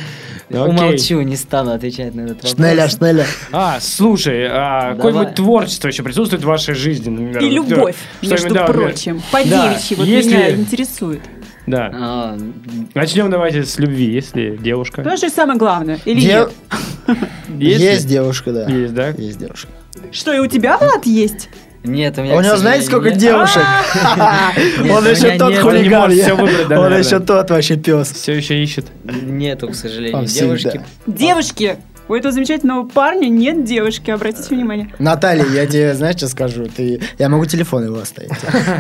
[0.50, 0.74] Ну, окей.
[0.74, 2.52] умолчу, не стану отвечать на этот вопрос.
[2.56, 3.26] Schneller, schneller.
[3.54, 7.10] А, слушай, а какое-нибудь творчество еще присутствует в вашей жизни?
[7.10, 7.42] например?
[7.42, 9.18] И любовь, между прочим.
[9.18, 11.22] Да, По-девичьи, вот если- меня интересует.
[11.72, 11.90] Да.
[11.94, 12.38] А,
[12.94, 15.02] Начнем давайте с любви, если девушка.
[15.02, 16.00] Это самое главное.
[16.06, 16.52] Или Де- нет?
[17.58, 18.66] Есть девушка, да.
[18.70, 19.10] Есть, да?
[19.10, 19.70] Есть девушка.
[20.12, 21.50] Что, и у тебя, Влад, есть?
[21.84, 23.18] Нет, у меня, А у него знаете, сколько нет.
[23.18, 23.64] девушек?
[24.92, 26.12] Он еще тот хулиган.
[26.78, 28.12] Он еще тот вообще пес.
[28.12, 28.86] Все еще ищет.
[29.04, 30.46] Нету, к сожалению, всегда.
[30.58, 30.82] девушки.
[31.08, 31.78] Девушки!
[32.12, 34.94] У этого замечательного парня нет девушки, обратите внимание.
[35.00, 36.66] Наталья, я тебе, знаешь, что скажу?
[36.66, 37.00] Ты...
[37.18, 38.32] Я могу телефон его оставить.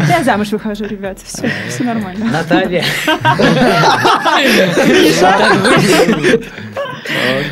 [0.10, 2.26] Я замуж выхожу, ребят, все, все нормально.
[2.26, 2.84] Наталья.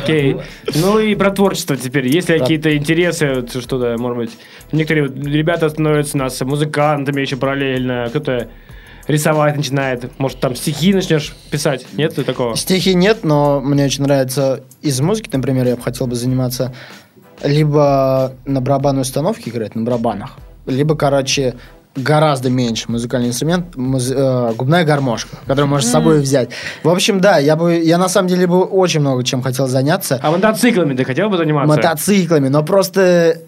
[0.02, 0.36] Окей.
[0.74, 2.08] Ну и про творчество теперь.
[2.08, 4.30] Есть ли какие-то интересы, вот что-то, может быть,
[4.72, 8.50] некоторые вот ребята становятся у нас музыкантами еще параллельно, кто-то
[9.10, 12.56] рисовать начинает, может там стихи начнешь писать, нет ли такого?
[12.56, 16.72] Стихи нет, но мне очень нравится из музыки, например, я бы хотел бы заниматься
[17.42, 20.36] либо на барабанной установке играть, на барабанах,
[20.66, 21.54] либо, короче,
[21.96, 26.50] гораздо меньше музыкальный инструмент, муз- э, губная гармошка, которую можешь с собой взять.
[26.84, 30.20] В общем, да, я бы, я на самом деле бы очень много чем хотел заняться.
[30.22, 31.74] А мотоциклами ты хотел бы заниматься?
[31.76, 33.38] мотоциклами, но просто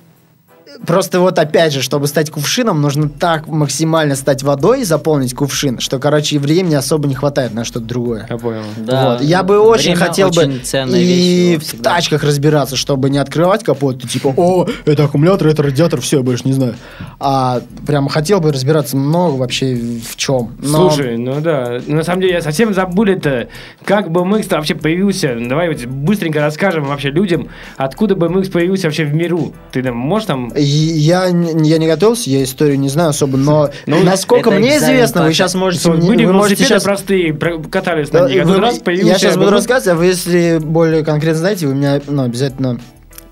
[0.86, 5.78] Просто вот опять же, чтобы стать кувшином, нужно так максимально стать водой и заполнить кувшин,
[5.78, 8.26] что, короче, времени особо не хватает на что-то другое.
[8.28, 8.62] Я понял.
[8.76, 9.22] Да, Вот.
[9.22, 11.94] Я бы очень хотел очень бы и вещь в всегда.
[11.94, 16.22] тачках разбираться, чтобы не открывать капот, и типа, о, это аккумулятор, это радиатор, все, я
[16.22, 16.74] больше не знаю.
[17.20, 20.56] А прям хотел бы разбираться много вообще в чем.
[20.58, 23.48] Но Слушай, ну да, на самом деле я совсем забыл это,
[23.84, 25.36] как BMX -то вообще появился.
[25.48, 29.52] Давай вот быстренько расскажем вообще людям, откуда BMX появился вообще в миру.
[29.72, 30.52] Ты там можешь там...
[30.62, 35.24] я, не- я не готовился, я историю не знаю особо, но Ну, насколько мне известно,
[35.24, 35.90] вы сейчас можете...
[35.90, 38.42] Вот были вы можете сейчас простые, про- катались на них.
[38.42, 42.00] А вы- раз я сейчас буду рассказывать, а вы, если более конкретно знаете, вы меня
[42.06, 42.80] ну, обязательно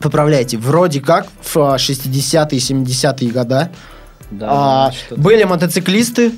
[0.01, 0.57] поправляйте.
[0.57, 3.71] Вроде как в а, 60-е, 70-е года
[4.31, 6.33] Да, а, были мотоциклисты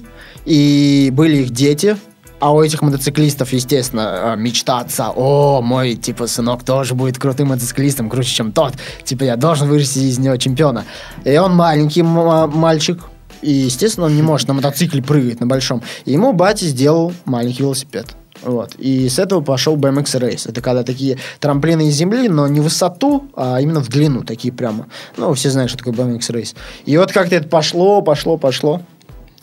[0.44, 1.96] и были их дети.
[2.42, 5.12] А у этих мотоциклистов, естественно, а, мечта отца.
[5.14, 8.72] О, мой, типа, сынок тоже будет крутым мотоциклистом, круче, чем тот.
[9.04, 10.84] Типа, я должен вырасти из него чемпиона.
[11.24, 12.98] И он маленький а, мальчик.
[13.42, 15.84] И, естественно, он не может на мотоцикле прыгать на большом.
[16.04, 18.16] И ему батя сделал маленький велосипед.
[18.42, 18.74] Вот.
[18.74, 20.50] И с этого пошел BMX Race.
[20.50, 24.52] Это когда такие трамплины из земли, но не в высоту, а именно в длину, такие
[24.52, 24.88] прямо.
[25.16, 26.56] Ну, все знают, что такое BMX Race.
[26.86, 28.82] И вот как-то это пошло, пошло, пошло.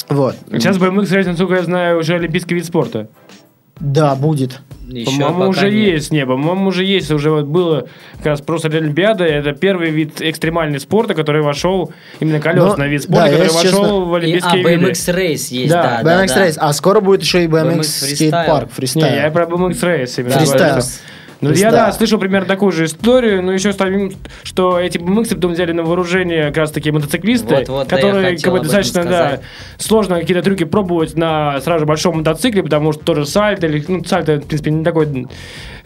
[0.09, 0.35] Вот.
[0.51, 3.07] Сейчас BMX Race, насколько я знаю, уже олимпийский вид спорта.
[3.79, 4.59] Да, будет.
[5.05, 5.93] По-моему, уже нет.
[5.93, 6.11] есть.
[6.11, 7.11] Не, по-моему, уже есть.
[7.11, 7.87] Уже вот было
[8.17, 9.23] как раз просто Олимпиада.
[9.23, 13.61] Это первый вид экстремальный спорта, который вошел, именно колесный Ну, вид спорта, да, который вошел
[13.61, 14.85] честно, в И, а, олимпийские виды.
[14.91, 16.47] BMX Race есть, Да, да, да, BMX да.
[16.47, 16.55] Race.
[16.57, 19.15] А скоро будет еще и BMX, BMX скейт-парк, Не, фристайл.
[19.15, 20.81] я про BMX Race именно Фристайл.
[21.41, 21.71] Ну, я, Фристайл.
[21.71, 24.11] да, слышал примерно такую же историю, но еще ставим,
[24.43, 28.29] что эти BMX потом взяли на вооружение как раз таки мотоциклисты, Вот-вот, да, я которые
[28.31, 29.39] хотел как бы, достаточно, да,
[29.77, 34.03] сложно какие-то трюки пробовать на сразу же большом мотоцикле, потому что тоже сальто, или, ну,
[34.03, 35.27] сальто, в принципе, не такой,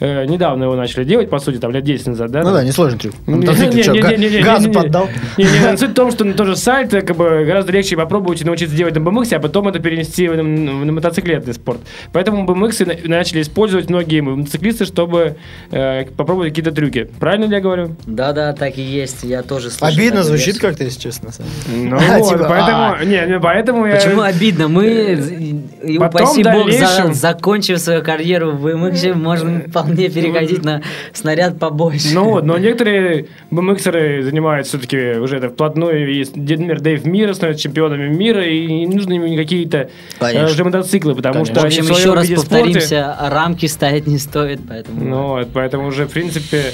[0.03, 2.43] э, недавно его начали делать, по сути, там, лет 10 назад, да?
[2.43, 3.15] Ну да, несложный трюк.
[3.25, 4.73] Не- газу не- не.
[4.73, 5.09] поддал?
[5.37, 8.75] Не, суть в том, что на тоже сальто как бы гораздо легче попробовать и научиться
[8.75, 11.79] делать на BMX, а потом это перенести на, на мотоциклетный спорт.
[12.11, 15.37] Поэтому BMX начали использовать многие мотоциклисты, чтобы
[15.71, 17.09] э, попробовать какие-то трюки.
[17.19, 17.95] Правильно ли я говорю?
[18.05, 19.23] Да-да, так и есть.
[19.23, 19.95] Я тоже слышал.
[19.95, 21.29] Обидно звучит как-то, если честно.
[21.67, 23.05] Ну типа, поэтому, а.
[23.05, 23.95] не, не, поэтому я...
[23.95, 24.67] Почему обидно?
[24.67, 25.63] Мы,
[25.97, 26.69] упаси бог,
[27.13, 30.81] закончив свою карьеру в BMX, можем вполне мне переходить на
[31.13, 32.13] снаряд побольше.
[32.13, 36.11] Ну вот, но некоторые BMX-еры занимаются все-таки уже это вплотную.
[36.11, 39.89] И, например, Дэйв Мира становится чемпионами мира, и не нужны им какие-то
[40.19, 41.55] э, уже мотоциклы, потому Конечно.
[41.55, 45.03] что В они общем, в еще раз повторимся, рамки ставить не стоит, поэтому...
[45.03, 46.73] Ну, вот, поэтому уже, в принципе,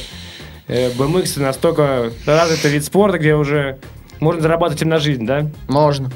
[0.67, 3.77] э, BMX настолько развитый вид спорта, где уже
[4.19, 5.49] можно зарабатывать им на жизнь, да?
[5.67, 6.11] Можно.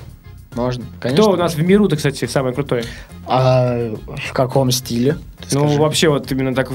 [0.56, 1.24] Можно, конечно.
[1.24, 2.84] Кто у нас в миру-то, кстати, самый крутой?
[3.28, 3.94] А
[4.28, 5.18] в каком стиле?
[5.52, 5.80] Ну, скажи.
[5.82, 6.72] вообще, вот именно так...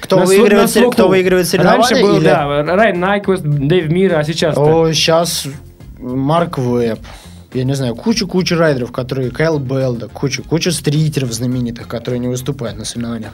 [0.00, 4.18] Кто на выигрывает на кто выигрывает соревнования Раньше был, или- да, Райан Найквист, Дэйв Мира,
[4.18, 5.46] а сейчас О, сейчас
[5.98, 6.98] Марк Веб.
[7.54, 9.30] Я не знаю, кучу-кучу райдеров, которые...
[9.30, 13.32] Кайл Белда, куча, куча стритеров знаменитых, которые не выступают на соревнованиях.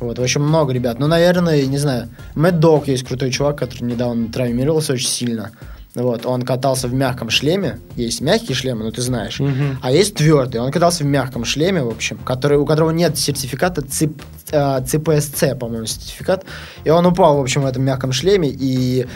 [0.00, 0.98] Вот, в общем, много ребят.
[0.98, 5.50] Ну, наверное, не знаю, Мэтт Дог есть крутой чувак, который недавно травмировался очень сильно.
[5.94, 7.78] Вот, он катался в мягком шлеме.
[7.94, 9.38] Есть мягкие шлемы, ну ты знаешь.
[9.38, 9.78] Мгм.
[9.80, 10.60] А есть твердый.
[10.60, 14.20] Он катался в мягком шлеме, в общем, который, у которого нет сертификата ЦИП,
[14.50, 16.44] э, ЦПСЦ, по-моему, сертификат.
[16.82, 19.06] И он упал, в общем, в этом мягком шлеме, и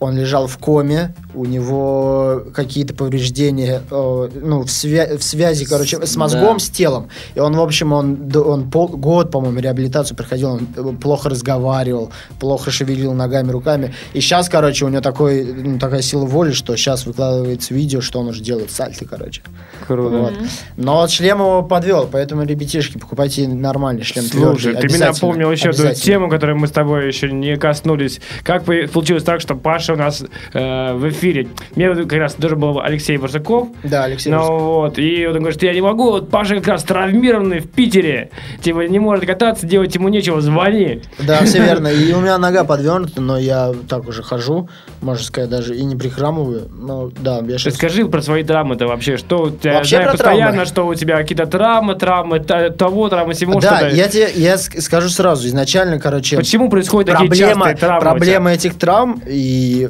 [0.00, 6.04] он лежал в коме, у него какие-то повреждения, э, ну, в, свя- в связи, короче,
[6.04, 6.58] с мозгом, Да.
[6.58, 7.08] с телом.
[7.34, 12.10] И он, в общем, он, он пол- год, по-моему, реабилитацию проходил, он э, плохо разговаривал,
[12.38, 13.94] плохо шевелил ногами, руками.
[14.12, 18.20] И сейчас, короче, у него такой, ну, такая сила воли, что сейчас выкладывается видео, что
[18.20, 19.42] он уже делает сальто, короче.
[19.86, 20.16] Круто.
[20.16, 20.32] Вот.
[20.76, 24.88] Но вот шлем его подвел, поэтому, ребятишки, покупайте нормальный шлем Слушай, твердый.
[24.88, 28.20] ты меня напомнил еще одну тему, которую мы с тобой еще не коснулись.
[28.42, 30.22] Как получилось так, что Паша у нас
[30.52, 31.48] э, в эфире?
[31.76, 33.68] Мне вот как раз тоже был Алексей Барсаков.
[33.82, 34.30] Да, Алексей.
[34.30, 34.52] Ну Русский.
[34.64, 38.30] вот, и он говорит, что я не могу, вот Паша как раз травмированный в Питере,
[38.62, 41.02] типа не может кататься, делать ему нечего, звони.
[41.18, 41.88] Да, все верно.
[41.88, 44.68] И у меня нога подвернута, но я так уже хожу,
[45.00, 46.68] можно сказать, даже и не прихрамываю.
[46.76, 47.74] Ну, да, я сейчас...
[47.74, 50.66] скажи про свои травмы-то вообще, что у тебя, Вообще знаю постоянно, травмы.
[50.66, 53.94] что у тебя какие-то травмы, травмы, того, травмы, всему, Да, что-то.
[53.94, 58.00] я тебе я ск- скажу сразу, изначально, короче, Почему происходят такие проблема, частые травмы?
[58.00, 59.83] проблема этих травм и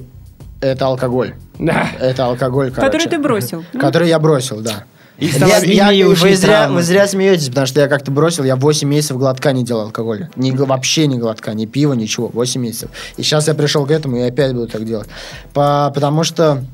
[0.64, 1.34] это алкоголь.
[1.58, 1.88] Да.
[2.00, 2.90] Это алкоголь, короче.
[2.92, 3.64] Который ты бросил.
[3.78, 4.84] Который я бросил, да.
[5.16, 8.56] И Я- я- и вы, зря, вы зря смеетесь, потому что я как-то бросил, я
[8.56, 10.28] 8 месяцев глотка не делал алкоголя.
[10.34, 12.26] Ни, вообще ни глотка, ни пива, ничего.
[12.32, 12.90] 8 месяцев.
[13.16, 15.08] И сейчас я пришел к этому и опять буду так делать.
[15.52, 16.64] По- потому что,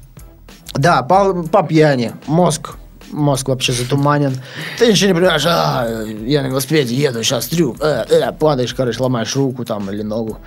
[0.73, 2.77] да, по, по пьяни, мозг,
[3.11, 4.33] мозг вообще затуманен.
[4.79, 5.87] Ты ничего не понимаешь, а,
[6.25, 10.39] я на велосипеде еду, сейчас трюк, э, э, падаешь, короче, ломаешь руку там или ногу.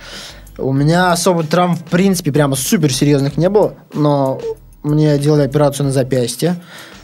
[0.58, 4.40] У меня особо травм, в принципе, прямо супер серьезных не было, но
[4.82, 6.56] мне делали операцию на запястье.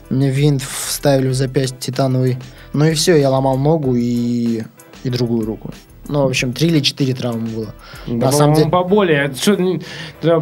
[0.08, 2.38] Мне винт вставили в запястье титановый.
[2.72, 4.62] Ну и все, я ломал ногу и,
[5.02, 5.72] и другую руку.
[6.10, 7.74] Ну, в общем, три или четыре травмы было.
[8.06, 8.68] Да, На самом деле...
[8.70, 9.32] поболее.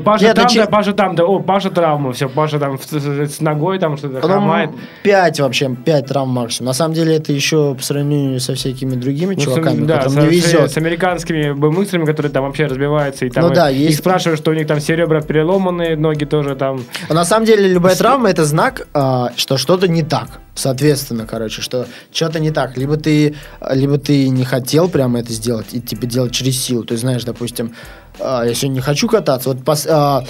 [0.05, 2.79] Паша Нет, ну там, че- да, Паша там, да, о, Паша травма, все, Паша там
[2.79, 4.71] с, с- с ногой там что-то хромает.
[4.73, 6.67] Ну, пять вообще, пять травм максимум.
[6.69, 10.13] На самом деле это еще по сравнению со всякими другими Ну, с- чуваками, да, которым
[10.29, 10.71] с, не с- везет.
[10.73, 14.41] с американскими бмыксерами, которые там вообще разбиваются, и там Ну и- да, их есть- спрашивают,
[14.41, 16.83] что у них там все ребра переломанные, ноги тоже там.
[17.09, 20.41] Но на самом деле любая травма это знак, а, что что-то не так.
[20.55, 22.77] Соответственно, короче, что что-то не так.
[22.77, 23.37] Либо ты,
[23.73, 26.85] либо ты не хотел прямо это сделать и типа делать через силу.
[26.85, 27.73] Ты знаешь, допустим,
[28.21, 29.51] а, я сегодня не хочу кататься.
[29.51, 30.25] Вот пос- а,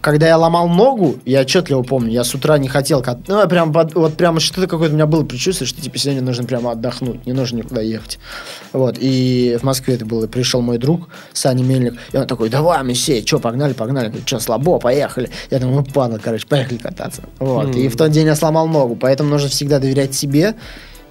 [0.00, 3.32] когда я ломал ногу, я отчетливо помню, я с утра не хотел кататься.
[3.32, 6.22] Ну, я прям, под- вот прямо что-то какое-то у меня было предчувствие, что типа сегодня
[6.22, 8.20] нужно прямо отдохнуть, не нужно никуда ехать.
[8.72, 12.84] Вот, и в Москве это было, пришел мой друг Саня Мельник, и он такой, давай,
[12.84, 15.30] Мессей, что, погнали, погнали, что, слабо, поехали.
[15.50, 17.22] Я думаю, ну, падла, короче, поехали кататься.
[17.40, 20.54] Вот, и в тот день я сломал ногу, поэтому нужно всегда доверять себе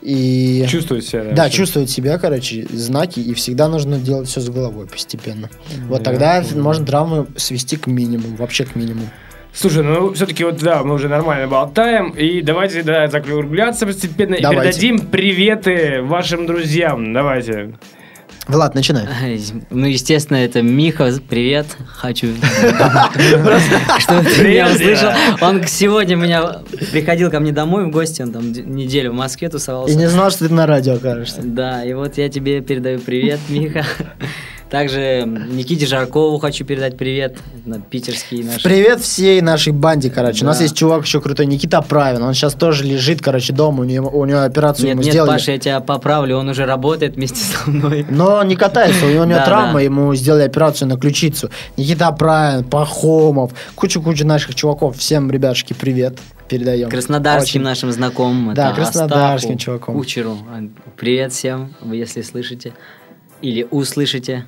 [0.07, 0.65] и...
[0.69, 1.25] Чувствуют себя.
[1.33, 5.49] Да, что- чувствовать себя, короче, знаки, и всегда нужно делать все с головой постепенно.
[5.89, 9.09] Вот тогда можно травмы свести к минимуму, вообще к минимуму.
[9.51, 14.41] Слушай, ну все-таки вот да, мы уже нормально болтаем, и давайте да, закругляться постепенно и
[14.41, 14.79] Давайте.
[14.79, 17.11] передадим приветы вашим друзьям.
[17.11, 17.73] Давайте.
[18.47, 19.05] Влад, начинай.
[19.21, 21.11] Ай, Ну, естественно, это Миха.
[21.29, 21.65] Привет.
[21.85, 22.27] Хочу,
[23.99, 25.11] чтобы ты меня услышал.
[25.41, 28.21] Он сегодня меня приходил ко мне домой в гости.
[28.21, 29.97] Он там неделю в Москве И тусовался.
[29.97, 31.41] не знал, что ты на радио окажешься.
[31.43, 33.85] Да, и вот я тебе передаю привет, Миха.
[34.69, 37.37] Также Никите Жаркову хочу передать привет.
[37.89, 38.63] Питерский наш.
[38.63, 40.43] Привет всей нашей банде, короче.
[40.43, 40.63] У нас Да.
[40.63, 42.21] есть чувак еще крутой, Никита Правин.
[42.23, 43.81] Он сейчас тоже лежит, короче, дома.
[43.81, 45.29] У него, у него операцию Нет, ему нет, сделали.
[45.31, 48.05] Паша, я тебя поправлю, он уже работает вместе со мной.
[48.09, 49.79] Но он не катается, у него, у него Да, травма, да.
[49.81, 51.49] ему сделали операцию на ключицу.
[51.77, 54.97] Никита Правин, Пахомов, куча-куча наших чуваков.
[54.97, 56.19] Всем, ребятушки, привет.
[56.49, 56.89] Передаем.
[56.89, 57.69] Краснодарским Очень.
[57.69, 58.53] нашим знакомым.
[58.53, 59.95] Да, краснодарским Остапу, чуваком.
[59.95, 60.37] Кучеру.
[60.97, 62.73] Привет всем, если слышите.
[63.41, 64.45] Или услышите.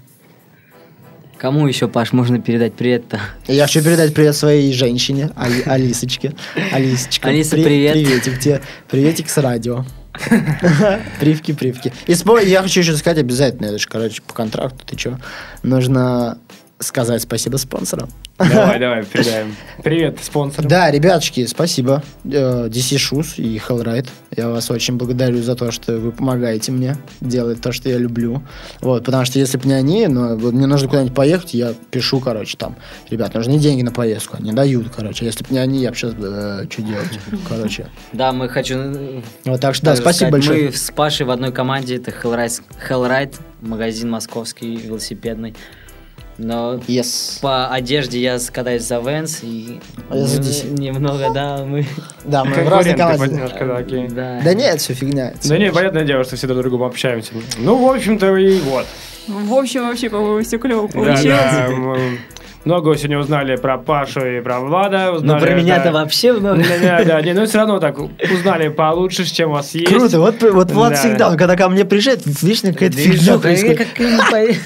[1.39, 3.19] Кому еще, Паш, можно передать привет-то?
[3.47, 6.33] Я хочу передать привет своей женщине, Али- Алисочке.
[6.73, 7.93] Алисочка, Алиса, при- привет.
[7.93, 8.61] Приветик тебе.
[8.89, 9.85] Приветик с радио.
[11.21, 11.93] Привки, привки.
[12.07, 12.15] И
[12.45, 15.17] я хочу еще сказать обязательно, это же, короче, по контракту, ты что?
[15.63, 16.39] Нужно
[16.79, 18.09] сказать спасибо спонсорам.
[18.37, 19.53] Давай, давай, передаем.
[19.83, 20.65] Привет, спонсор.
[20.65, 22.01] Да, ребяточки, спасибо.
[22.23, 24.07] Э, DC Shoes и Hellride.
[24.35, 28.41] Я вас очень благодарю за то, что вы помогаете мне делать то, что я люблю.
[28.79, 32.21] Вот, потому что если бы не они, ну, вот мне нужно куда-нибудь поехать, я пишу,
[32.21, 32.77] короче, там,
[33.09, 34.37] ребят, нужны деньги на поездку.
[34.37, 35.25] Они дают, короче.
[35.25, 37.19] Если бы не они, я бы сейчас, что делать,
[37.49, 37.87] короче.
[38.13, 38.75] Да, мы хочу...
[38.77, 40.67] э, Вот так что, да, спасибо большое.
[40.67, 45.55] Мы с Пашей в одной команде, это Hellride, Hellride, магазин московский, велосипедный.
[46.41, 47.41] Но Yes.
[47.41, 50.79] по одежде я катаюсь за Венс и А я за нем- DC.
[50.79, 51.85] немного, да, мы...
[52.23, 53.35] Да, мы в разной команде.
[53.35, 54.07] немножко, да, окей.
[54.07, 54.39] Да.
[54.43, 55.33] Да нет, все фигня.
[55.43, 57.33] Да не, понятное дело, что все друг с другом общаемся.
[57.57, 58.85] Ну, в общем-то, и вот.
[59.27, 61.25] В общем, вообще, по-моему, все клево Да, получилось.
[61.27, 62.19] да, мы
[62.65, 65.07] много сегодня узнали про Пашу и про Влада.
[65.11, 65.91] Ну, Узнали, про меня-то да.
[65.91, 66.63] вообще много.
[66.63, 69.87] Да, да, да, не, ну все равно так узнали получше, чем у вас есть.
[69.87, 70.95] Круто, вот, вот Влад Да.
[70.97, 73.87] всегда, когда ко мне приезжает, вечно какая-то фигня происходит.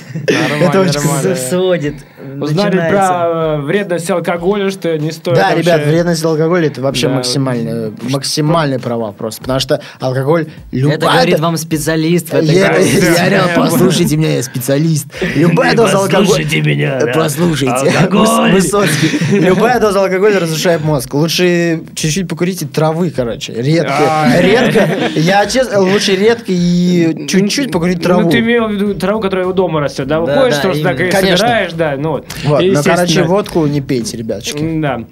[0.62, 1.96] Это очень сводит.
[2.42, 2.98] Узнали начинается.
[2.98, 7.16] про вредность алкоголя, что не стоит Да, вообще- ребят, вредность алкоголя это вообще Да.
[7.16, 9.42] максимальные, максимальные права просто.
[9.42, 10.98] Потому что алкоголь любая...
[10.98, 15.08] Это говорит вам специалист в этой Я, я реально, послушайте меня, я специалист.
[15.36, 16.26] Любая доза алкоголя...
[16.28, 17.00] Послушайте меня.
[17.14, 17.92] Послушайте.
[19.32, 21.14] Любая доза алкоголя разрушает мозг.
[21.14, 23.54] Лучше чуть-чуть покурите травы, короче.
[23.54, 23.94] Редко.
[24.00, 24.42] А.
[24.42, 24.88] Редко.
[25.16, 28.22] Я честно, лучше редко и чуть-чуть покурить траву.
[28.24, 30.20] Ну, ты имел в виду траву, которая у дома растет, да?
[30.22, 32.26] Выходишь, просто так и собираешь, да, ну вот.
[32.46, 34.80] Вот, И, но, короче, водку не пейте, ребяточки.
[34.80, 35.04] Да.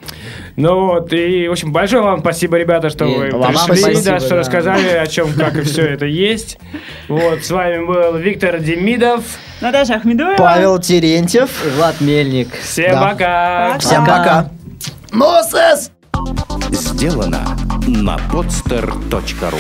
[0.56, 4.02] Ну вот, и, в общем, большое вам спасибо, ребята, что И вы вам пришли, спасибо,
[4.04, 4.36] да, что да.
[4.38, 6.58] рассказали, о чем, как и все это есть.
[7.08, 9.24] Вот, с вами был Виктор Демидов.
[9.62, 10.38] Наташа Ахмедуева.
[10.38, 11.50] Павел Терентьев.
[11.66, 12.50] И Влад Мельник.
[12.62, 13.10] Всем Да.
[13.10, 13.80] пока!
[13.80, 14.50] Всем пока.
[15.12, 15.92] Мосес!
[16.72, 19.60] Сделано на podster.ru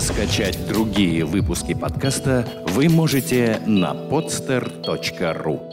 [0.00, 5.71] Скачать другие выпуски подкаста вы можете на podster.ru